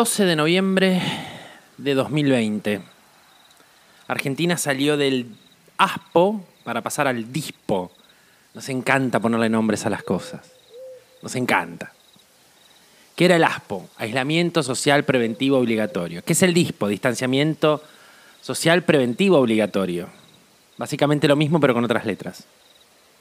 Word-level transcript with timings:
12 0.00 0.24
de 0.24 0.34
noviembre 0.34 1.02
de 1.76 1.92
2020. 1.92 2.80
Argentina 4.08 4.56
salió 4.56 4.96
del 4.96 5.26
ASPO 5.76 6.42
para 6.64 6.80
pasar 6.80 7.06
al 7.06 7.30
DISPO. 7.30 7.92
Nos 8.54 8.70
encanta 8.70 9.20
ponerle 9.20 9.50
nombres 9.50 9.84
a 9.84 9.90
las 9.90 10.02
cosas. 10.02 10.52
Nos 11.20 11.34
encanta. 11.34 11.92
¿Qué 13.14 13.26
era 13.26 13.36
el 13.36 13.44
ASPO? 13.44 13.90
Aislamiento 13.98 14.62
social 14.62 15.04
preventivo 15.04 15.58
obligatorio. 15.58 16.24
¿Qué 16.24 16.32
es 16.32 16.42
el 16.44 16.54
DISPO? 16.54 16.88
Distanciamiento 16.88 17.82
social 18.40 18.84
preventivo 18.84 19.36
obligatorio. 19.36 20.08
Básicamente 20.78 21.28
lo 21.28 21.36
mismo 21.36 21.60
pero 21.60 21.74
con 21.74 21.84
otras 21.84 22.06
letras. 22.06 22.44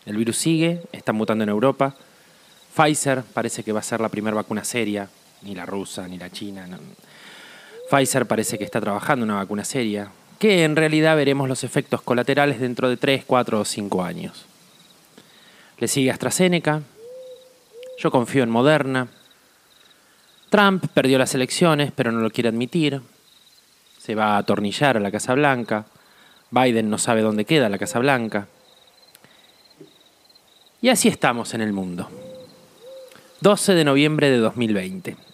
El 0.06 0.16
virus 0.16 0.38
sigue, 0.38 0.82
está 0.94 1.12
mutando 1.12 1.44
en 1.44 1.50
Europa. 1.50 1.94
Pfizer 2.74 3.24
parece 3.34 3.64
que 3.66 3.74
va 3.74 3.82
a 3.82 3.84
ser 3.84 4.00
la 4.00 4.08
primera 4.08 4.38
vacuna 4.38 4.64
seria, 4.64 5.10
ni 5.42 5.56
la 5.56 5.66
rusa, 5.66 6.08
ni 6.08 6.18
la 6.18 6.30
china. 6.30 6.68
Pfizer 7.90 8.26
parece 8.26 8.58
que 8.58 8.64
está 8.64 8.80
trabajando 8.80 9.26
una 9.26 9.36
vacuna 9.36 9.64
seria, 9.64 10.12
que 10.38 10.64
en 10.64 10.76
realidad 10.76 11.16
veremos 11.16 11.50
los 11.50 11.64
efectos 11.64 12.02
colaterales 12.02 12.60
dentro 12.60 12.90
de 12.90 12.98
3, 12.98 13.26
4 13.26 13.60
o 13.60 13.66
5 13.66 14.04
años. 14.04 14.46
Le 15.78 15.88
sigue 15.88 16.12
AstraZeneca, 16.12 16.82
yo 17.98 18.12
confío 18.12 18.44
en 18.44 18.50
Moderna. 18.50 19.08
Trump 20.50 20.86
perdió 20.94 21.18
las 21.18 21.36
elecciones, 21.36 21.92
pero 21.94 22.12
no 22.12 22.22
lo 22.22 22.30
quiere 22.30 22.50
admitir. 22.50 23.02
Se 23.98 24.16
va 24.16 24.36
a 24.36 24.38
atornillar 24.38 24.98
a 24.98 25.00
la 25.02 25.12
Casa 25.12 25.34
Blanca. 25.34 25.86
Biden 26.52 26.90
no 26.90 26.98
sabe 26.98 27.22
dónde 27.22 27.46
queda 27.46 27.70
la 27.70 27.78
Casa 27.78 28.00
Blanca. 28.00 28.48
Y 30.82 30.90
así 30.90 31.10
estamos 31.10 31.54
en 31.54 31.62
el 31.62 31.74
mundo. 31.74 32.10
12 33.42 33.74
de 33.74 33.84
noviembre 33.84 34.30
de 34.30 34.38
2020. 34.38 35.29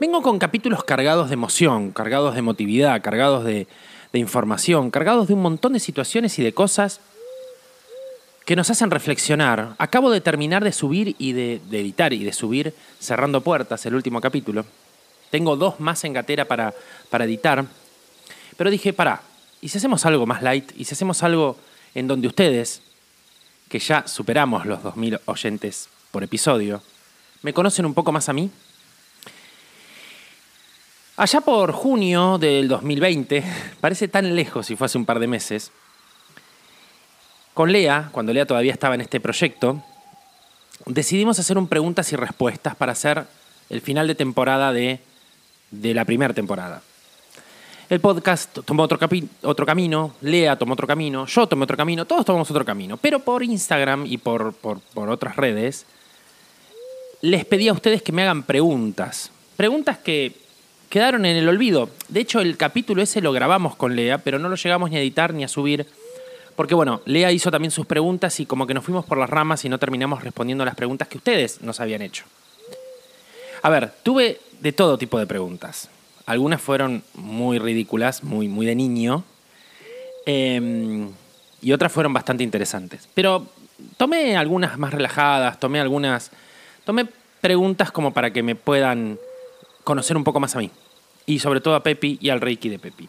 Vengo 0.00 0.20
con 0.20 0.38
capítulos 0.40 0.82
cargados 0.82 1.28
de 1.28 1.34
emoción, 1.34 1.92
cargados 1.92 2.34
de 2.34 2.40
emotividad, 2.40 3.00
cargados 3.02 3.44
de, 3.44 3.68
información, 4.12 4.90
cargados 4.90 5.28
de 5.28 5.34
un 5.34 5.42
montón 5.42 5.74
de 5.74 5.80
situaciones 5.80 6.38
y 6.38 6.42
de 6.42 6.54
cosas 6.54 7.00
que 8.46 8.56
nos 8.56 8.70
hacen 8.70 8.90
reflexionar. 8.90 9.74
Acabo 9.78 10.10
de 10.10 10.22
terminar 10.22 10.64
de 10.64 10.72
subir 10.72 11.14
y 11.18 11.32
de, 11.34 11.60
editar 11.70 12.14
y 12.14 12.24
de 12.24 12.32
subir 12.32 12.74
Cerrando 12.98 13.42
Puertas, 13.42 13.84
el 13.84 13.94
último 13.94 14.20
capítulo. 14.20 14.64
Tengo 15.30 15.56
dos 15.56 15.78
más 15.80 16.02
en 16.04 16.14
gatera 16.14 16.46
para, 16.46 16.72
para 17.10 17.26
editar. 17.26 17.64
Pero 18.56 18.70
dije, 18.70 18.94
pará, 18.94 19.20
¿y 19.60 19.68
si 19.68 19.78
hacemos 19.78 20.06
algo 20.06 20.26
más 20.26 20.42
light? 20.42 20.72
¿Y 20.76 20.84
si 20.86 20.94
hacemos 20.94 21.22
algo 21.22 21.58
en 21.94 22.08
donde 22.08 22.26
ustedes, 22.26 22.80
que 23.68 23.78
ya 23.78 24.08
superamos 24.08 24.64
los 24.64 24.80
2.000 24.80 25.20
oyentes 25.26 25.90
por 26.10 26.24
episodio, 26.24 26.82
me 27.42 27.52
conocen 27.52 27.84
un 27.84 27.92
poco 27.92 28.12
más 28.12 28.30
a 28.30 28.32
mí? 28.32 28.50
Allá 31.18 31.40
por 31.40 31.72
junio 31.72 32.36
del 32.36 32.68
2020, 32.68 33.42
parece 33.80 34.06
tan 34.06 34.36
lejos 34.36 34.66
si 34.66 34.76
fue 34.76 34.84
hace 34.84 34.98
un 34.98 35.06
par 35.06 35.18
de 35.18 35.26
meses, 35.26 35.72
con 37.54 37.72
Lea, 37.72 38.10
cuando 38.12 38.34
Lea 38.34 38.44
todavía 38.44 38.74
estaba 38.74 38.96
en 38.96 39.00
este 39.00 39.18
proyecto, 39.18 39.82
decidimos 40.84 41.38
hacer 41.38 41.56
un 41.56 41.68
preguntas 41.68 42.12
y 42.12 42.16
respuestas 42.16 42.76
para 42.76 42.92
hacer 42.92 43.24
el 43.70 43.80
final 43.80 44.06
de 44.06 44.14
temporada 44.14 44.74
de, 44.74 45.00
de 45.70 45.94
la 45.94 46.04
primera 46.04 46.34
temporada. 46.34 46.82
El 47.88 48.00
podcast 48.00 48.58
tomó 48.66 48.82
otro, 48.82 48.98
camino, 48.98 50.14
Lea 50.20 50.56
tomó 50.56 50.74
otro 50.74 50.86
camino, 50.86 51.24
yo 51.24 51.46
tomé 51.46 51.64
otro 51.64 51.78
camino, 51.78 52.04
todos 52.04 52.26
tomamos 52.26 52.50
otro 52.50 52.64
camino, 52.66 52.98
pero 52.98 53.20
por 53.20 53.42
Instagram 53.42 54.04
y 54.04 54.18
por, 54.18 54.52
por, 54.52 54.80
por 54.80 55.08
otras 55.08 55.36
redes 55.36 55.86
les 57.22 57.46
pedí 57.46 57.68
a 57.68 57.72
ustedes 57.72 58.02
que 58.02 58.12
me 58.12 58.20
hagan 58.20 58.42
preguntas. 58.42 59.30
Preguntas 59.56 59.96
que 59.96 60.45
quedaron 60.88 61.24
en 61.26 61.36
el 61.36 61.48
olvido. 61.48 61.90
De 62.08 62.20
hecho, 62.20 62.40
el 62.40 62.56
capítulo 62.56 63.02
ese 63.02 63.20
lo 63.20 63.32
grabamos 63.32 63.76
con 63.76 63.96
Lea, 63.96 64.18
pero 64.18 64.38
no 64.38 64.48
lo 64.48 64.56
llegamos 64.56 64.90
ni 64.90 64.96
a 64.96 65.00
editar 65.00 65.34
ni 65.34 65.44
a 65.44 65.48
subir. 65.48 65.86
Porque 66.54 66.74
bueno, 66.74 67.02
Lea 67.04 67.32
hizo 67.32 67.50
también 67.50 67.70
sus 67.70 67.86
preguntas 67.86 68.40
y 68.40 68.46
como 68.46 68.66
que 68.66 68.74
nos 68.74 68.84
fuimos 68.84 69.04
por 69.04 69.18
las 69.18 69.28
ramas 69.28 69.64
y 69.64 69.68
no 69.68 69.78
terminamos 69.78 70.24
respondiendo 70.24 70.64
las 70.64 70.74
preguntas 70.74 71.08
que 71.08 71.18
ustedes 71.18 71.60
nos 71.60 71.80
habían 71.80 72.02
hecho. 72.02 72.24
A 73.62 73.68
ver, 73.68 73.92
tuve 74.02 74.40
de 74.60 74.72
todo 74.72 74.96
tipo 74.96 75.18
de 75.18 75.26
preguntas. 75.26 75.90
Algunas 76.24 76.60
fueron 76.60 77.02
muy 77.14 77.58
ridículas, 77.58 78.24
muy, 78.24 78.48
muy 78.48 78.66
de 78.66 78.74
niño. 78.74 79.24
Em, 80.24 81.10
y 81.60 81.72
otras 81.72 81.92
fueron 81.92 82.12
bastante 82.12 82.42
interesantes. 82.42 83.08
Pero 83.14 83.46
tomé 83.96 84.36
algunas 84.36 84.78
más 84.78 84.92
relajadas, 84.92 85.60
tomé 85.60 85.80
algunas 85.80 86.30
tomé 86.86 87.06
preguntas 87.40 87.90
como 87.90 88.14
para 88.14 88.32
que 88.32 88.42
me 88.42 88.54
puedan 88.54 89.18
conocer 89.86 90.16
un 90.16 90.24
poco 90.24 90.40
más 90.40 90.56
a 90.56 90.58
mí. 90.58 90.70
Y 91.26 91.38
sobre 91.38 91.60
todo 91.60 91.76
a 91.76 91.82
Pepi 91.82 92.18
y 92.20 92.30
al 92.30 92.40
Reiki 92.40 92.68
de 92.68 92.78
Pepi. 92.80 93.08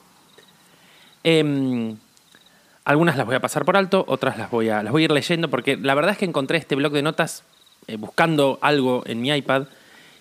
Em, 1.24 1.98
algunas 2.86 3.18
las 3.18 3.26
voy 3.26 3.36
a 3.36 3.40
pasar 3.40 3.66
por 3.66 3.76
alto, 3.76 4.06
otras 4.08 4.38
las 4.38 4.52
voy 4.52 4.70
a, 4.70 4.84
las 4.84 4.92
voy 4.92 5.02
a 5.02 5.06
ir 5.06 5.12
leyendo 5.12 5.50
porque 5.50 5.76
la 5.76 5.96
verdad 5.96 6.12
es 6.12 6.20
que 6.20 6.26
encontré 6.26 6.58
este 6.58 6.76
blog 6.76 6.94
de 6.94 7.02
notas 7.02 7.44
eh, 7.88 7.98
buscando 7.98 8.60
algo 8.62 9.04
en 9.08 9.22
mi 9.22 9.30
iPad 9.30 9.64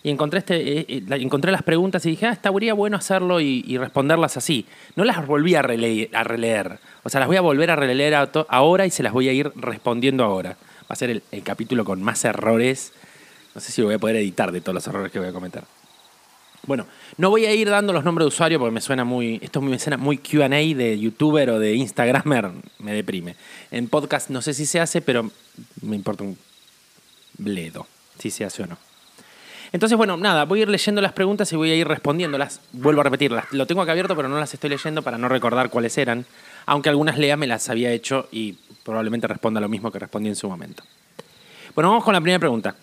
y 0.03 0.11
encontré, 0.11 0.39
este, 0.39 0.81
eh, 0.81 0.87
eh, 0.89 1.05
encontré 1.11 1.53
las 1.53 1.62
preguntas 1.62 2.06
y 2.06 2.11
dije, 2.11 2.27
ah, 2.27 2.33
estaría 2.33 2.73
bueno 2.73 2.97
hacerlo 2.97 3.41
y, 3.41 3.77
responderlas 3.77 4.37
así. 4.37 4.67
No 4.94 5.05
las 5.05 5.27
volví 5.27 5.55
a, 5.55 5.62
releer, 5.62 6.78
O 7.03 7.09
sea, 7.09 7.21
las 7.21 7.28
voy 7.28 7.37
a 7.37 7.43
volver 7.43 7.71
a 7.71 7.77
releer 7.77 8.15
ahora 8.49 8.87
y 8.87 8.91
se 8.91 9.03
las 9.03 9.12
voy 9.12 9.28
a 9.28 9.33
ir 9.33 9.53
respondiendo 9.56 10.25
ahora. 10.25 10.56
Va 10.83 10.94
a 10.94 10.97
ser 10.97 11.11
el, 11.11 11.23
el 11.33 11.43
capítulo 11.43 11.84
con 11.84 12.03
más 12.03 12.25
errores 12.25 12.93
no 13.56 13.62
sé 13.62 13.73
si 13.73 13.81
lo 13.81 13.87
voy 13.87 13.94
a 13.94 13.99
poder 13.99 14.17
editar 14.17 14.53
de 14.53 14.61
todos 14.61 14.75
los 14.75 14.87
errores 14.87 15.11
que 15.11 15.19
voy 15.19 15.28
a 15.28 15.33
cometer. 15.33 15.65
Bueno, 16.66 16.87
no 17.16 17.31
voy 17.31 17.47
a 17.47 17.54
ir 17.54 17.71
dando 17.71 17.93
los 17.93 18.03
nombres 18.03 18.25
de 18.25 18.28
usuario 18.28 18.59
porque 18.59 18.75
me 18.75 18.81
suena 18.81 19.04
muy. 19.04 19.38
Esto 19.41 19.60
me 19.60 19.78
suena 19.78 19.97
muy 19.97 20.19
QA 20.19 20.49
de 20.49 20.99
youtuber 20.99 21.50
o 21.50 21.59
de 21.60 21.75
Instagramer, 21.75 22.50
me 22.81 22.93
deprime. 22.93 23.37
En 23.71 23.88
podcast 23.88 24.31
no 24.31 24.43
sé 24.43 24.53
si 24.53 24.66
se 24.66 24.81
hace, 24.81 25.00
pero 25.00 25.31
me 25.82 25.94
importa 25.94 26.25
un 26.25 26.37
bledo 27.38 27.87
si 28.19 28.31
se 28.31 28.44
hace 28.44 28.65
o 28.65 28.66
no. 28.66 28.78
Entonces, 29.72 29.97
bueno, 29.97 30.16
nada, 30.16 30.44
voy 30.44 30.60
a 30.60 30.62
ir 30.62 30.69
leyendo 30.69 31.00
las 31.00 31.12
preguntas 31.12 31.53
y 31.53 31.56
voy 31.56 31.71
a 31.71 31.76
ir 31.76 31.87
respondiéndolas. 31.87 32.60
Vuelvo 32.72 33.00
a 33.00 33.05
repetirlas. 33.05 33.53
Lo 33.53 33.66
tengo 33.66 33.82
acá 33.82 33.93
abierto, 33.93 34.16
pero 34.16 34.28
no 34.28 34.38
las 34.38 34.53
estoy 34.53 34.71
leyendo 34.71 35.03
para 35.03 35.19
no 35.19 35.28
recordar 35.28 35.71
cuáles 35.71 35.97
eran. 35.99 36.26
Aunque 36.66 36.88
algunas 36.88 37.19
leas 37.19 37.38
me 37.38 37.47
las 37.47 37.69
había 37.69 37.93
hecho 37.93 38.28
y 38.32 38.56
probablemente 38.84 39.28
responda 39.28 39.60
lo 39.60 39.69
mismo 39.69 39.93
que 39.93 39.99
respondí 40.00 40.28
en 40.28 40.37
su 40.37 40.49
momento. 40.49 40.82
Bueno, 41.75 41.91
vamos 41.91 42.05
con 42.05 42.15
la 42.15 42.21
primera 42.21 42.41
pregunta 42.41 42.75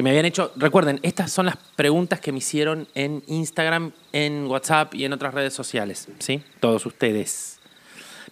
que 0.00 0.04
me 0.04 0.10
habían 0.10 0.24
hecho. 0.24 0.50
Recuerden, 0.56 0.98
estas 1.02 1.30
son 1.30 1.44
las 1.44 1.58
preguntas 1.76 2.20
que 2.20 2.32
me 2.32 2.38
hicieron 2.38 2.88
en 2.94 3.22
Instagram, 3.26 3.92
en 4.14 4.46
WhatsApp 4.46 4.94
y 4.94 5.04
en 5.04 5.12
otras 5.12 5.34
redes 5.34 5.52
sociales, 5.52 6.08
¿sí? 6.20 6.42
Todos 6.58 6.86
ustedes. 6.86 7.58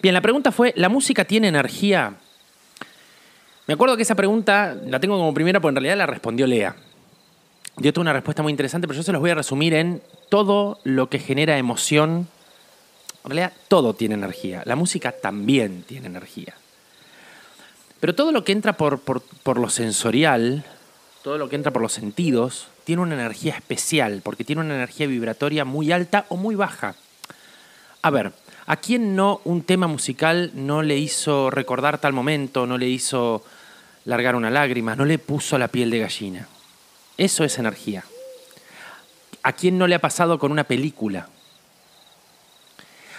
Bien, 0.00 0.14
la 0.14 0.22
pregunta 0.22 0.50
fue, 0.50 0.72
¿la 0.76 0.88
música 0.88 1.26
tiene 1.26 1.48
energía? 1.48 2.14
Me 3.66 3.74
acuerdo 3.74 3.98
que 3.98 4.02
esa 4.02 4.14
pregunta 4.14 4.78
la 4.86 4.98
tengo 4.98 5.18
como 5.18 5.34
primera, 5.34 5.60
porque 5.60 5.72
en 5.72 5.76
realidad 5.76 5.98
la 5.98 6.06
respondió 6.06 6.46
Lea. 6.46 6.74
Dio 7.76 7.92
tuve 7.92 8.00
una 8.00 8.14
respuesta 8.14 8.42
muy 8.42 8.50
interesante, 8.50 8.88
pero 8.88 8.96
yo 8.96 9.02
se 9.02 9.12
los 9.12 9.20
voy 9.20 9.28
a 9.28 9.34
resumir 9.34 9.74
en 9.74 10.00
todo 10.30 10.80
lo 10.84 11.10
que 11.10 11.18
genera 11.18 11.58
emoción. 11.58 12.28
En 13.24 13.30
realidad, 13.30 13.52
todo 13.68 13.92
tiene 13.92 14.14
energía. 14.14 14.62
La 14.64 14.74
música 14.74 15.12
también 15.12 15.82
tiene 15.82 16.06
energía. 16.06 16.54
Pero 18.00 18.14
todo 18.14 18.32
lo 18.32 18.42
que 18.42 18.52
entra 18.52 18.72
por, 18.72 19.00
por, 19.00 19.20
por 19.42 19.58
lo 19.58 19.68
sensorial, 19.68 20.64
todo 21.28 21.36
lo 21.36 21.50
que 21.50 21.56
entra 21.56 21.74
por 21.74 21.82
los 21.82 21.92
sentidos, 21.92 22.68
tiene 22.84 23.02
una 23.02 23.12
energía 23.12 23.54
especial, 23.54 24.22
porque 24.24 24.44
tiene 24.44 24.62
una 24.62 24.76
energía 24.76 25.06
vibratoria 25.06 25.66
muy 25.66 25.92
alta 25.92 26.24
o 26.30 26.36
muy 26.38 26.54
baja. 26.54 26.94
A 28.00 28.08
ver, 28.08 28.32
¿a 28.64 28.76
quién 28.76 29.14
no 29.14 29.42
un 29.44 29.62
tema 29.62 29.86
musical 29.88 30.52
no 30.54 30.80
le 30.80 30.96
hizo 30.96 31.50
recordar 31.50 31.98
tal 31.98 32.14
momento, 32.14 32.66
no 32.66 32.78
le 32.78 32.88
hizo 32.88 33.44
largar 34.06 34.36
una 34.36 34.48
lágrima, 34.48 34.96
no 34.96 35.04
le 35.04 35.18
puso 35.18 35.58
la 35.58 35.68
piel 35.68 35.90
de 35.90 35.98
gallina? 35.98 36.48
Eso 37.18 37.44
es 37.44 37.58
energía. 37.58 38.04
¿A 39.42 39.52
quién 39.52 39.76
no 39.76 39.86
le 39.86 39.96
ha 39.96 40.00
pasado 40.00 40.38
con 40.38 40.50
una 40.50 40.64
película? 40.64 41.28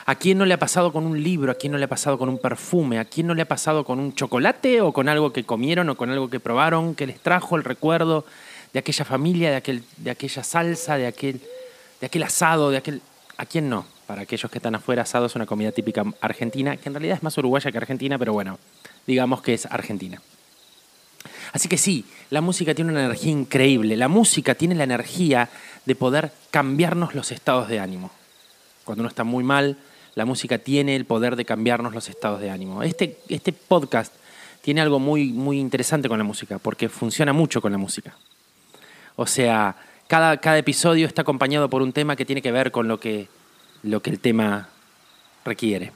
¿A 0.09 0.15
quién 0.15 0.39
no 0.39 0.45
le 0.47 0.55
ha 0.55 0.57
pasado 0.57 0.91
con 0.91 1.05
un 1.05 1.21
libro? 1.21 1.51
¿A 1.51 1.53
quién 1.53 1.71
no 1.71 1.77
le 1.77 1.85
ha 1.85 1.87
pasado 1.87 2.17
con 2.17 2.29
un 2.29 2.39
perfume? 2.39 2.97
¿A 2.97 3.05
quién 3.05 3.27
no 3.27 3.35
le 3.35 3.43
ha 3.43 3.47
pasado 3.47 3.85
con 3.85 3.99
un 3.99 4.15
chocolate 4.15 4.81
o 4.81 4.91
con 4.91 5.07
algo 5.07 5.31
que 5.31 5.43
comieron 5.43 5.87
o 5.87 5.95
con 5.95 6.09
algo 6.09 6.31
que 6.31 6.39
probaron 6.39 6.95
que 6.95 7.05
les 7.05 7.19
trajo 7.19 7.55
el 7.57 7.63
recuerdo 7.63 8.25
de 8.73 8.79
aquella 8.79 9.05
familia, 9.05 9.51
de, 9.51 9.57
aquel, 9.57 9.83
de 9.97 10.09
aquella 10.09 10.43
salsa, 10.43 10.97
de 10.97 11.05
aquel, 11.05 11.39
de 12.01 12.07
aquel 12.07 12.23
asado, 12.23 12.71
de 12.71 12.77
aquel... 12.77 13.03
¿A 13.37 13.45
quién 13.45 13.69
no? 13.69 13.85
Para 14.07 14.23
aquellos 14.23 14.49
que 14.49 14.57
están 14.57 14.73
afuera, 14.73 15.03
asado 15.03 15.27
es 15.27 15.35
una 15.35 15.45
comida 15.45 15.71
típica 15.71 16.03
argentina, 16.21 16.75
que 16.75 16.89
en 16.89 16.95
realidad 16.95 17.17
es 17.17 17.21
más 17.21 17.37
uruguaya 17.37 17.71
que 17.71 17.77
argentina, 17.77 18.17
pero 18.17 18.33
bueno, 18.33 18.57
digamos 19.05 19.43
que 19.43 19.53
es 19.53 19.67
argentina. 19.67 20.19
Así 21.53 21.69
que 21.69 21.77
sí, 21.77 22.03
la 22.31 22.41
música 22.41 22.73
tiene 22.73 22.91
una 22.91 23.05
energía 23.05 23.31
increíble. 23.31 23.95
La 23.95 24.07
música 24.07 24.55
tiene 24.55 24.73
la 24.73 24.85
energía 24.85 25.49
de 25.85 25.93
poder 25.93 26.31
cambiarnos 26.49 27.13
los 27.13 27.31
estados 27.31 27.67
de 27.67 27.79
ánimo. 27.79 28.09
Cuando 28.85 29.03
uno 29.03 29.09
está 29.09 29.23
muy 29.23 29.43
mal, 29.43 29.77
la 30.15 30.25
música 30.25 30.57
tiene 30.57 30.95
el 30.95 31.05
poder 31.05 31.35
de 31.35 31.45
cambiarnos 31.45 31.93
los 31.93 32.09
estados 32.09 32.41
de 32.41 32.49
ánimo. 32.49 32.83
Este, 32.83 33.17
este 33.29 33.53
podcast 33.53 34.13
tiene 34.61 34.81
algo 34.81 34.99
muy, 34.99 35.31
muy 35.31 35.59
interesante 35.59 36.09
con 36.09 36.17
la 36.17 36.23
música, 36.23 36.59
porque 36.59 36.89
funciona 36.89 37.33
mucho 37.33 37.61
con 37.61 37.71
la 37.71 37.77
música. 37.77 38.15
O 39.15 39.25
sea, 39.25 39.75
cada, 40.07 40.37
cada 40.37 40.57
episodio 40.57 41.07
está 41.07 41.21
acompañado 41.21 41.69
por 41.69 41.81
un 41.81 41.93
tema 41.93 42.15
que 42.15 42.25
tiene 42.25 42.41
que 42.41 42.51
ver 42.51 42.71
con 42.71 42.87
lo 42.87 42.99
que, 42.99 43.27
lo 43.83 44.01
que 44.01 44.09
el 44.09 44.19
tema 44.19 44.69
requiere. 45.45 45.91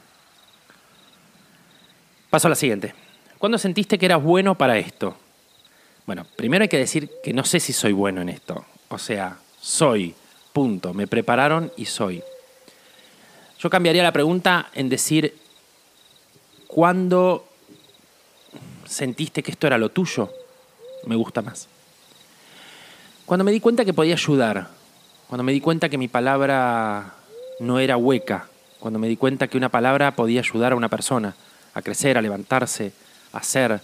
Paso 2.30 2.48
a 2.48 2.50
la 2.50 2.56
siguiente. 2.56 2.94
¿Cuándo 3.38 3.58
sentiste 3.58 3.98
que 3.98 4.06
eras 4.06 4.24
bueno 4.24 4.56
para 4.56 4.78
esto? 4.78 5.18
Bueno, 6.06 6.26
primero 6.36 6.64
hay 6.64 6.70
que 6.70 6.78
decir 6.78 7.10
que 7.24 7.34
no 7.34 7.44
sé 7.44 7.60
si 7.60 7.74
soy 7.74 7.94
bueno 7.94 8.22
en 8.22 8.30
esto. 8.30 8.66
O 8.90 8.98
sea, 8.98 9.38
soy, 9.60 10.16
punto. 10.52 10.94
Me 10.94 11.08
prepararon 11.08 11.72
y 11.78 11.86
soy. 11.86 12.24
Yo 13.64 13.70
cambiaría 13.70 14.04
la 14.04 14.12
pregunta 14.12 14.68
en 14.74 14.90
decir, 14.90 15.38
¿cuándo 16.68 17.48
sentiste 18.84 19.42
que 19.42 19.52
esto 19.52 19.68
era 19.68 19.78
lo 19.78 19.88
tuyo? 19.88 20.30
Me 21.06 21.16
gusta 21.16 21.42
más. 21.42 21.70
Cuando 23.26 23.46
me 23.46 23.54
di 23.54 23.62
cuenta 23.62 23.86
que 23.86 23.94
podía 23.94 24.16
ayudar, 24.16 24.68
cuando 25.30 25.46
me 25.46 25.54
di 25.54 25.62
cuenta 25.62 25.88
que 25.88 25.98
mi 25.98 26.10
palabra 26.10 27.14
no 27.62 27.80
era 27.80 27.96
hueca, 27.96 28.50
cuando 28.80 29.00
me 29.00 29.08
di 29.08 29.16
cuenta 29.16 29.48
que 29.48 29.56
una 29.56 29.70
palabra 29.70 30.14
podía 30.14 30.42
ayudar 30.42 30.74
a 30.74 30.76
una 30.76 30.90
persona 30.90 31.34
a 31.74 31.82
crecer, 31.82 32.18
a 32.18 32.22
levantarse, 32.22 32.92
a 33.32 33.42
ser, 33.44 33.80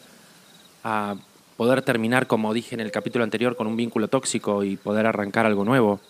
a 0.84 1.16
poder 1.56 1.84
terminar, 1.84 2.28
como 2.28 2.54
dije 2.54 2.76
en 2.76 2.82
el 2.82 2.92
capítulo 2.92 3.24
anterior, 3.24 3.56
con 3.56 3.66
un 3.66 3.78
vínculo 3.78 4.10
tóxico 4.10 4.66
y 4.66 4.76
poder 4.76 5.06
arrancar 5.06 5.46
algo 5.46 5.64
nuevo. 5.64 6.02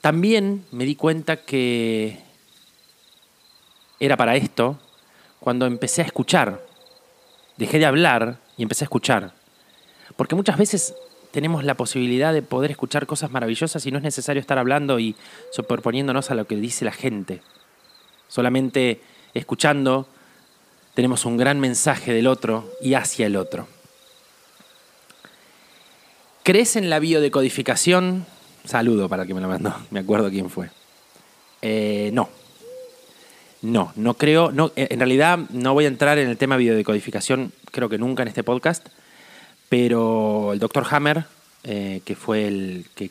También 0.00 0.64
me 0.72 0.84
di 0.84 0.96
cuenta 0.96 1.36
que 1.36 2.25
era 4.00 4.16
para 4.16 4.36
esto 4.36 4.78
cuando 5.40 5.66
empecé 5.66 6.02
a 6.02 6.06
escuchar. 6.06 6.64
Dejé 7.56 7.78
de 7.78 7.86
hablar 7.86 8.38
y 8.56 8.62
empecé 8.62 8.84
a 8.84 8.86
escuchar. 8.86 9.32
Porque 10.16 10.34
muchas 10.34 10.58
veces 10.58 10.94
tenemos 11.30 11.64
la 11.64 11.74
posibilidad 11.74 12.32
de 12.32 12.42
poder 12.42 12.70
escuchar 12.70 13.06
cosas 13.06 13.30
maravillosas 13.30 13.84
y 13.86 13.90
no 13.90 13.98
es 13.98 14.04
necesario 14.04 14.40
estar 14.40 14.58
hablando 14.58 14.98
y 14.98 15.14
superponiéndonos 15.52 16.30
a 16.30 16.34
lo 16.34 16.46
que 16.46 16.56
dice 16.56 16.84
la 16.84 16.92
gente. 16.92 17.42
Solamente 18.28 19.00
escuchando 19.34 20.06
tenemos 20.94 21.26
un 21.26 21.36
gran 21.36 21.60
mensaje 21.60 22.12
del 22.12 22.26
otro 22.26 22.70
y 22.80 22.94
hacia 22.94 23.26
el 23.26 23.36
otro. 23.36 23.68
¿Crees 26.42 26.76
en 26.76 26.88
la 26.88 27.00
biodecodificación? 27.00 28.24
Saludo 28.64 29.08
para 29.08 29.22
el 29.22 29.28
que 29.28 29.34
me 29.34 29.40
lo 29.40 29.48
mandó, 29.48 29.74
me 29.90 30.00
acuerdo 30.00 30.30
quién 30.30 30.48
fue. 30.48 30.70
Eh, 31.60 32.10
no. 32.12 32.28
No, 33.62 33.92
no 33.96 34.14
creo. 34.14 34.52
No, 34.52 34.72
eh, 34.76 34.88
en 34.90 34.98
realidad 34.98 35.38
no 35.50 35.74
voy 35.74 35.84
a 35.84 35.88
entrar 35.88 36.18
en 36.18 36.28
el 36.28 36.36
tema 36.36 36.56
biodecodificación, 36.56 37.52
creo 37.70 37.88
que 37.88 37.98
nunca 37.98 38.22
en 38.22 38.28
este 38.28 38.44
podcast, 38.44 38.86
pero 39.68 40.52
el 40.52 40.58
doctor 40.58 40.86
Hammer, 40.90 41.24
eh, 41.64 42.00
que 42.04 42.14
fue 42.16 42.46
el 42.46 42.86
que 42.94 43.10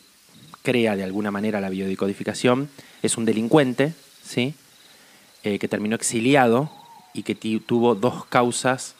crea 0.62 0.96
de 0.96 1.04
alguna 1.04 1.32
manera 1.32 1.62
la 1.62 1.70
biodecodificación, 1.70 2.70
es 3.02 3.18
un 3.18 3.26
delincuente, 3.26 3.94
¿sí? 4.24 4.54
que 5.44 5.68
terminó 5.68 5.96
exiliado 5.96 6.72
y 7.14 7.22
que 7.22 7.36
tuvo 7.36 7.94
dos 7.94 8.26
causas 8.26 8.96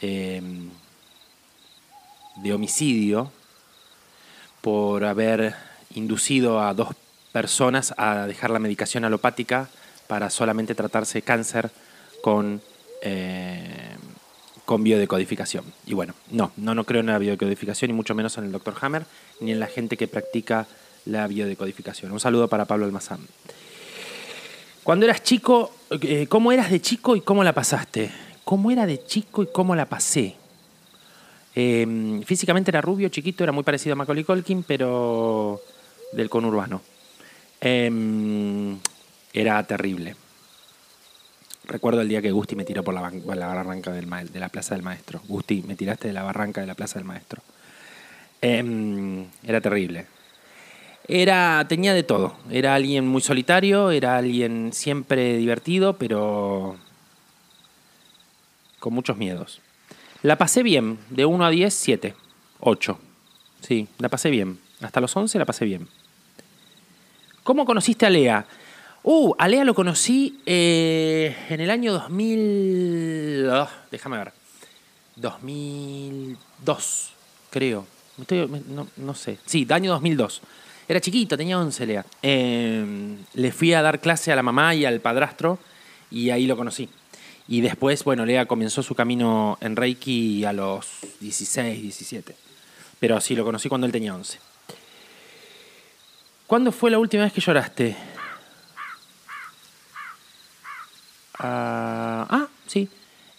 de 0.00 0.70
homicidio 2.50 3.30
por 4.62 5.04
haber 5.04 5.54
inducido 5.94 6.60
a 6.60 6.74
dos 6.74 6.88
personas 7.32 7.94
a 7.98 8.26
dejar 8.26 8.50
la 8.50 8.58
medicación 8.58 9.04
alopática 9.04 9.68
para 10.06 10.30
solamente 10.30 10.74
tratarse 10.74 11.22
cáncer 11.22 11.70
con, 12.22 12.60
eh, 13.02 13.96
con 14.64 14.82
biodecodificación. 14.82 15.64
Y 15.86 15.94
bueno, 15.94 16.14
no, 16.30 16.52
no, 16.56 16.74
no 16.74 16.84
creo 16.84 17.00
en 17.00 17.06
la 17.06 17.18
biodecodificación, 17.18 17.90
y 17.90 17.94
mucho 17.94 18.14
menos 18.14 18.36
en 18.38 18.44
el 18.44 18.52
doctor 18.52 18.74
Hammer, 18.80 19.04
ni 19.40 19.52
en 19.52 19.60
la 19.60 19.66
gente 19.66 19.96
que 19.96 20.08
practica 20.08 20.66
la 21.04 21.26
biodecodificación. 21.26 22.12
Un 22.12 22.20
saludo 22.20 22.48
para 22.48 22.64
Pablo 22.64 22.84
Almazán. 22.84 23.20
Cuando 24.82 25.04
eras 25.04 25.22
chico, 25.22 25.72
eh, 26.02 26.26
¿cómo 26.28 26.52
eras 26.52 26.70
de 26.70 26.80
chico 26.80 27.16
y 27.16 27.20
cómo 27.20 27.42
la 27.42 27.52
pasaste? 27.52 28.10
¿Cómo 28.44 28.70
era 28.70 28.86
de 28.86 29.04
chico 29.04 29.42
y 29.42 29.46
cómo 29.46 29.74
la 29.74 29.86
pasé? 29.86 30.36
Em, 31.54 32.22
físicamente 32.22 32.70
era 32.70 32.82
rubio, 32.82 33.08
chiquito, 33.08 33.42
era 33.42 33.52
muy 33.52 33.64
parecido 33.64 33.94
a 33.94 33.96
Macaulay 33.96 34.24
Culkin, 34.24 34.62
pero 34.62 35.60
del 36.12 36.28
conurbano. 36.28 36.82
Em, 37.60 38.78
era 39.36 39.62
terrible. 39.64 40.16
Recuerdo 41.64 42.00
el 42.00 42.08
día 42.08 42.22
que 42.22 42.30
Gusti 42.30 42.56
me 42.56 42.64
tiró 42.64 42.82
por 42.82 42.94
la, 42.94 43.02
barranca 43.02 43.92
de 43.92 44.40
la 44.40 44.48
Plaza 44.48 44.74
del 44.74 44.82
Maestro. 44.82 45.20
Gusti, 45.28 45.62
me 45.66 45.76
tiraste 45.76 46.08
de 46.08 46.14
la 46.14 46.22
barranca 46.22 46.62
de 46.62 46.66
la 46.66 46.74
Plaza 46.74 46.98
del 46.98 47.04
Maestro. 47.04 47.42
Em, 48.40 49.26
era 49.44 49.60
terrible. 49.60 50.06
Era, 51.06 51.66
tenía 51.68 51.92
de 51.92 52.02
todo. 52.02 52.36
Era 52.50 52.74
alguien 52.74 53.06
muy 53.06 53.20
solitario, 53.20 53.90
era 53.90 54.16
alguien 54.16 54.72
siempre 54.72 55.36
divertido, 55.36 55.98
pero 55.98 56.76
con 58.78 58.94
muchos 58.94 59.18
miedos. 59.18 59.60
La 60.22 60.38
pasé 60.38 60.62
bien, 60.62 60.98
de 61.10 61.26
1 61.26 61.44
a 61.44 61.50
10, 61.50 61.74
7, 61.74 62.14
8. 62.60 62.98
Sí, 63.60 63.86
la 63.98 64.08
pasé 64.08 64.30
bien. 64.30 64.58
Hasta 64.80 65.00
los 65.00 65.14
11 65.14 65.38
la 65.38 65.44
pasé 65.44 65.66
bien. 65.66 65.88
¿Cómo 67.42 67.64
conociste 67.64 68.06
a 68.06 68.10
Lea? 68.10 68.46
Uh, 69.08 69.34
a 69.38 69.46
Lea 69.46 69.62
lo 69.64 69.72
conocí 69.72 70.40
eh, 70.46 71.36
en 71.48 71.60
el 71.60 71.70
año 71.70 71.92
2000... 71.92 73.48
Ah, 73.52 73.70
déjame 73.88 74.18
ver. 74.18 74.32
2002, 75.14 77.12
creo. 77.50 77.86
no, 78.96 79.14
sé. 79.14 79.38
Sí, 79.46 79.64
año 79.70 79.92
2002. 79.92 80.42
Era 80.88 81.00
chiquito, 81.00 81.36
tenía 81.36 81.56
11 81.56 81.86
Lea. 81.86 82.04
Em, 82.20 83.18
le 83.34 83.52
fui 83.52 83.72
a 83.74 83.82
dar 83.82 84.00
clase 84.00 84.32
a 84.32 84.36
la 84.36 84.42
mamá 84.42 84.74
y 84.74 84.84
al 84.84 84.98
padrastro 84.98 85.60
y 86.10 86.30
ahí 86.30 86.48
lo 86.48 86.56
conocí. 86.56 86.88
Y 87.46 87.60
después, 87.60 88.02
bueno, 88.02 88.26
Lea 88.26 88.46
comenzó 88.46 88.82
su 88.82 88.96
camino 88.96 89.56
en 89.60 89.76
Reiki 89.76 90.44
a 90.44 90.52
los 90.52 90.88
16, 91.20 91.80
17. 91.80 92.34
Pero 92.98 93.20
sí, 93.20 93.36
lo 93.36 93.44
conocí 93.44 93.68
cuando 93.68 93.86
él 93.86 93.92
tenía 93.92 94.16
11. 94.16 94.40
¿Cuándo 96.48 96.72
fue 96.72 96.90
la 96.90 96.98
última 96.98 97.22
vez 97.22 97.32
que 97.32 97.40
lloraste? 97.40 98.15
Ah, 102.28 102.48
sí. 102.66 102.88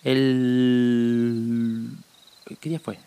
El... 0.03 1.89
¿Qué 2.59 2.69
día 2.69 2.79
fue? 2.79 2.97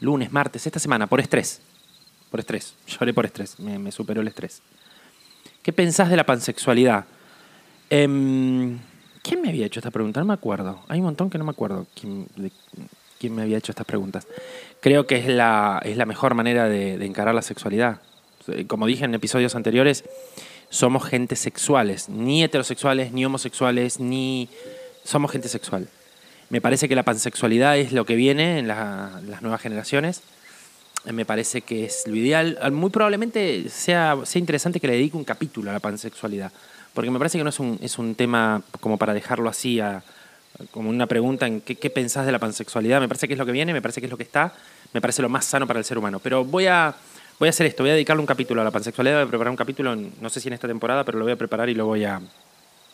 Lunes, 0.00 0.32
martes, 0.32 0.66
esta 0.66 0.78
semana, 0.78 1.06
por 1.06 1.20
estrés. 1.20 1.60
Por 2.30 2.40
estrés. 2.40 2.74
Lloré 2.86 3.14
por 3.14 3.24
estrés. 3.24 3.58
Me, 3.60 3.92
superó 3.92 4.20
el 4.20 4.28
estrés. 4.28 4.62
¿Qué 5.62 5.72
pensás 5.72 6.10
de 6.10 6.16
la 6.16 6.26
pansexualidad? 6.26 7.04
Eh, 7.88 8.78
¿Quién 9.22 9.40
me 9.40 9.48
había 9.50 9.66
hecho 9.66 9.78
esta 9.78 9.90
pregunta? 9.90 10.20
No 10.20 10.26
me 10.26 10.34
acuerdo. 10.34 10.80
Hay 10.88 10.98
un 10.98 11.04
montón 11.04 11.30
que 11.30 11.38
no 11.38 11.44
me 11.44 11.52
acuerdo 11.52 11.86
quién, 11.98 12.26
quién 13.20 13.34
me 13.34 13.42
había 13.42 13.58
hecho 13.58 13.70
estas 13.70 13.86
preguntas. 13.86 14.26
Creo 14.80 15.06
que 15.06 15.16
es 15.16 15.28
la, 15.28 15.80
es 15.84 15.96
la 15.96 16.06
mejor 16.06 16.34
manera 16.34 16.68
de, 16.68 16.94
encarar 17.04 17.34
la 17.34 17.42
sexualidad. 17.42 18.00
Como 18.66 18.86
dije 18.86 19.04
en 19.04 19.14
episodios 19.14 19.54
anteriores, 19.54 20.04
somos 20.72 21.04
gente 21.04 21.36
sexuales, 21.36 22.08
ni 22.08 22.42
heterosexuales, 22.42 23.12
ni 23.12 23.24
homosexuales, 23.24 24.00
ni... 24.00 24.48
Somos 25.04 25.30
gente 25.30 25.48
sexual. 25.48 25.88
Me 26.48 26.60
parece 26.60 26.88
que 26.88 26.96
la 26.96 27.04
pansexualidad 27.04 27.78
es 27.78 27.92
lo 27.92 28.04
que 28.04 28.16
viene 28.16 28.58
en 28.58 28.66
las 28.66 29.42
nuevas 29.42 29.60
generaciones. 29.60 30.22
Me 31.04 31.24
parece 31.24 31.62
que 31.62 31.84
es 31.84 32.04
lo 32.06 32.16
ideal. 32.16 32.58
Muy 32.72 32.90
probablemente 32.90 33.68
sea, 33.68 34.16
sea 34.24 34.40
interesante 34.40 34.80
que 34.80 34.86
le 34.86 34.94
dedique 34.94 35.16
un 35.16 35.24
capítulo 35.24 35.70
a 35.70 35.74
la 35.74 35.80
pansexualidad 35.80 36.52
porque 36.94 37.10
me 37.10 37.18
parece 37.18 37.38
que 37.38 37.44
no 37.44 37.50
es 37.50 37.60
un, 37.60 37.78
es 37.80 37.98
un 37.98 38.14
tema 38.14 38.62
como 38.80 38.98
para 38.98 39.14
dejarlo 39.14 39.48
así, 39.48 39.80
como 40.70 40.90
una 40.90 41.06
pregunta 41.06 41.46
en 41.46 41.60
qué, 41.62 41.90
pensás 41.90 42.26
de 42.26 42.32
la 42.32 42.38
pansexualidad. 42.38 43.00
Me 43.00 43.08
parece 43.08 43.26
que 43.26 43.34
es 43.34 43.38
lo 43.38 43.46
que 43.46 43.52
viene, 43.52 43.72
me 43.72 43.80
parece 43.80 44.00
que 44.00 44.06
es 44.06 44.10
lo 44.10 44.16
que 44.16 44.24
está, 44.24 44.52
me 44.92 45.00
parece 45.00 45.22
lo 45.22 45.28
más 45.28 45.44
sano 45.44 45.66
para 45.66 45.78
el 45.78 45.84
ser 45.84 45.96
humano. 45.96 46.18
Pero 46.18 46.44
voy 46.44 46.66
a, 46.66 46.94
voy 47.42 47.48
a 47.48 47.50
hacer 47.50 47.66
esto, 47.66 47.82
voy 47.82 47.90
a 47.90 47.94
dedicarle 47.94 48.20
un 48.20 48.26
capítulo 48.26 48.60
a 48.60 48.64
la 48.64 48.70
pansexualidad, 48.70 49.16
voy 49.16 49.24
a 49.24 49.28
preparar 49.28 49.50
un 49.50 49.56
capítulo, 49.56 49.96
no 49.96 50.30
sé 50.30 50.38
si 50.38 50.46
en 50.46 50.54
esta 50.54 50.68
temporada, 50.68 51.02
pero 51.02 51.18
lo 51.18 51.24
voy 51.24 51.32
a 51.32 51.36
preparar 51.36 51.68
y 51.68 51.74
lo 51.74 51.86
voy 51.86 52.04
a, 52.04 52.20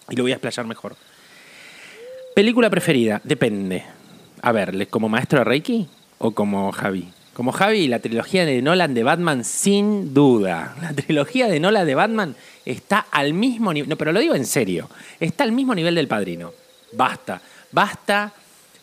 y 0.09 0.17
lo 0.17 0.23
voy 0.23 0.33
a 0.33 0.37
explayar 0.37 0.65
mejor. 0.65 0.97
Película 2.35 2.71
preferida, 2.71 3.21
depende. 3.23 3.85
A 4.41 4.51
ver, 4.53 4.89
¿como 4.89 5.11
maestro 5.11 5.41
de 5.41 5.45
Reiki 5.45 5.87
o 6.17 6.31
como 6.31 6.73
Javi? 6.73 7.11
Como 7.35 7.53
Javi, 7.53 7.89
la 7.89 7.99
trilogía 7.99 8.47
de 8.47 8.63
Nolan 8.63 8.95
de 8.95 9.03
Batman, 9.03 9.45
sin 9.45 10.15
duda. 10.15 10.75
La 10.81 10.95
trilogía 10.95 11.47
de 11.49 11.61
Nolan 11.61 11.87
de 11.87 11.95
Batman 11.95 12.35
está 12.65 13.05
al 13.11 13.35
mismo 13.35 13.71
nivel. 13.75 13.91
No, 13.91 13.97
pero 13.97 14.13
lo 14.13 14.21
digo 14.21 14.35
en 14.35 14.47
serio. 14.47 14.89
Está 15.21 15.45
al 15.45 15.53
mismo 15.53 15.75
nivel 15.75 15.95
del 15.95 16.09
padrino. 16.09 16.55
Basta. 16.93 17.39
Basta 17.71 18.33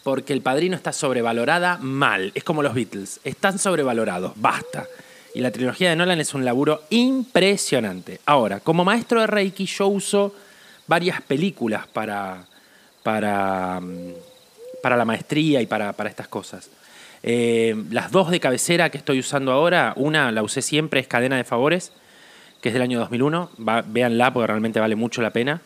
porque 0.03 0.31
el 0.31 0.41
padrino 0.41 0.75
está 0.75 0.93
sobrevalorada 0.93 1.79
mal. 1.79 2.31
Es 2.35 2.43
como 2.43 2.61
los 2.61 2.75
Beatles. 2.75 3.19
Están 3.23 3.57
sobrevalorados. 3.57 4.33
Basta. 4.35 4.85
Y 5.35 5.41
la 5.41 5.51
trilogía 5.51 5.89
de 5.89 5.97
Nolan 5.97 6.21
es 6.21 6.33
un 6.33 6.45
laburo 6.45 6.83
impresionante. 6.91 8.21
Ahora, 8.25 8.61
como 8.61 8.85
maestro 8.85 9.19
de 9.19 9.27
Reiki, 9.27 9.65
yo 9.65 9.87
uso 9.87 10.33
varias 10.87 11.21
películas 11.21 11.87
para, 11.87 12.45
para, 13.03 13.81
mm, 13.81 14.13
para 14.81 14.95
la 14.95 15.03
maestría 15.03 15.61
y 15.61 15.65
para, 15.65 15.91
para 15.91 16.09
estas 16.09 16.29
cosas. 16.29 16.69
Eh, 17.21 17.75
las 17.91 18.11
dos 18.11 18.31
de 18.31 18.39
cabecera 18.39 18.89
que 18.89 18.97
estoy 18.97 19.19
usando 19.19 19.51
ahora, 19.51 19.91
una 19.97 20.31
la 20.31 20.41
usé 20.41 20.61
siempre, 20.61 21.01
es 21.01 21.07
Cadena 21.07 21.35
de 21.35 21.43
Favores, 21.43 21.91
que 22.61 22.69
es 22.69 22.73
del 22.73 22.83
año 22.83 22.99
2001. 22.99 23.49
Va, 23.67 23.81
véanla 23.81 24.31
porque 24.31 24.47
realmente 24.47 24.79
vale 24.79 24.95
mucho 24.95 25.21
la 25.21 25.31
pena. 25.31 25.59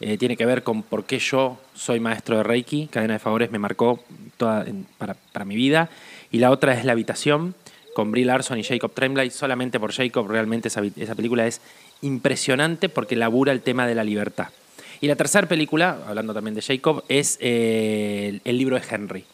Eh, 0.00 0.16
tiene 0.16 0.36
que 0.36 0.46
ver 0.46 0.62
con 0.62 0.84
por 0.84 1.06
qué 1.06 1.18
yo 1.18 1.58
soy 1.74 1.98
maestro 1.98 2.36
de 2.36 2.44
Reiki. 2.44 2.86
Cadena 2.86 3.14
de 3.14 3.18
Favores 3.18 3.50
me 3.50 3.58
marcó 3.58 3.98
toda, 4.36 4.64
para, 4.96 5.16
para, 5.32 5.44
mi 5.44 5.56
vida. 5.56 5.90
Y 6.30 6.38
la 6.38 6.52
otra 6.52 6.74
es 6.74 6.84
La 6.84 6.92
Habitación, 6.92 7.56
con 7.98 8.12
Brie 8.12 8.24
Larson 8.24 8.60
y 8.60 8.62
Jacob 8.62 8.92
Tremblay. 8.94 9.28
Solamente 9.28 9.80
por 9.80 9.92
Jacob, 9.92 10.28
realmente 10.28 10.68
esa, 10.68 10.84
esa 10.94 11.16
película 11.16 11.48
es 11.48 11.60
impresionante 12.00 12.88
porque 12.88 13.16
labura 13.16 13.50
el 13.50 13.60
tema 13.60 13.88
de 13.88 13.96
la 13.96 14.04
libertad. 14.04 14.50
Y 15.00 15.08
la 15.08 15.16
tercera 15.16 15.48
película, 15.48 15.98
hablando 16.06 16.32
también 16.32 16.54
de 16.54 16.62
Jacob, 16.62 17.02
es 17.08 17.38
eh, 17.40 18.38
el, 18.44 18.56
libro 18.56 18.76
de 18.76 18.82
Henry. 18.88 19.24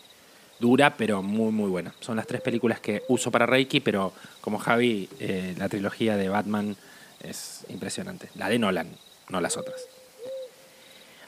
Dura, 0.61 0.97
pero 0.97 1.21
muy, 1.21 1.53
muy 1.53 1.69
buena. 1.69 1.93
Son 2.01 2.17
las 2.17 2.27
tres 2.27 2.41
películas 2.41 2.81
que 2.81 3.03
uso 3.09 3.31
para 3.31 3.45
Reiki, 3.45 3.81
pero 3.81 4.15
como 4.41 4.59
Javi, 4.59 5.11
eh, 5.21 5.55
la 5.59 5.69
trilogía 5.69 6.17
de 6.17 6.31
Batman 6.31 6.75
es 7.23 7.67
impresionante. 7.69 8.31
La 8.35 8.49
de 8.49 8.59
Nolan, 8.59 8.89
no 9.29 9.43
las 9.43 9.59
otras. 9.59 9.87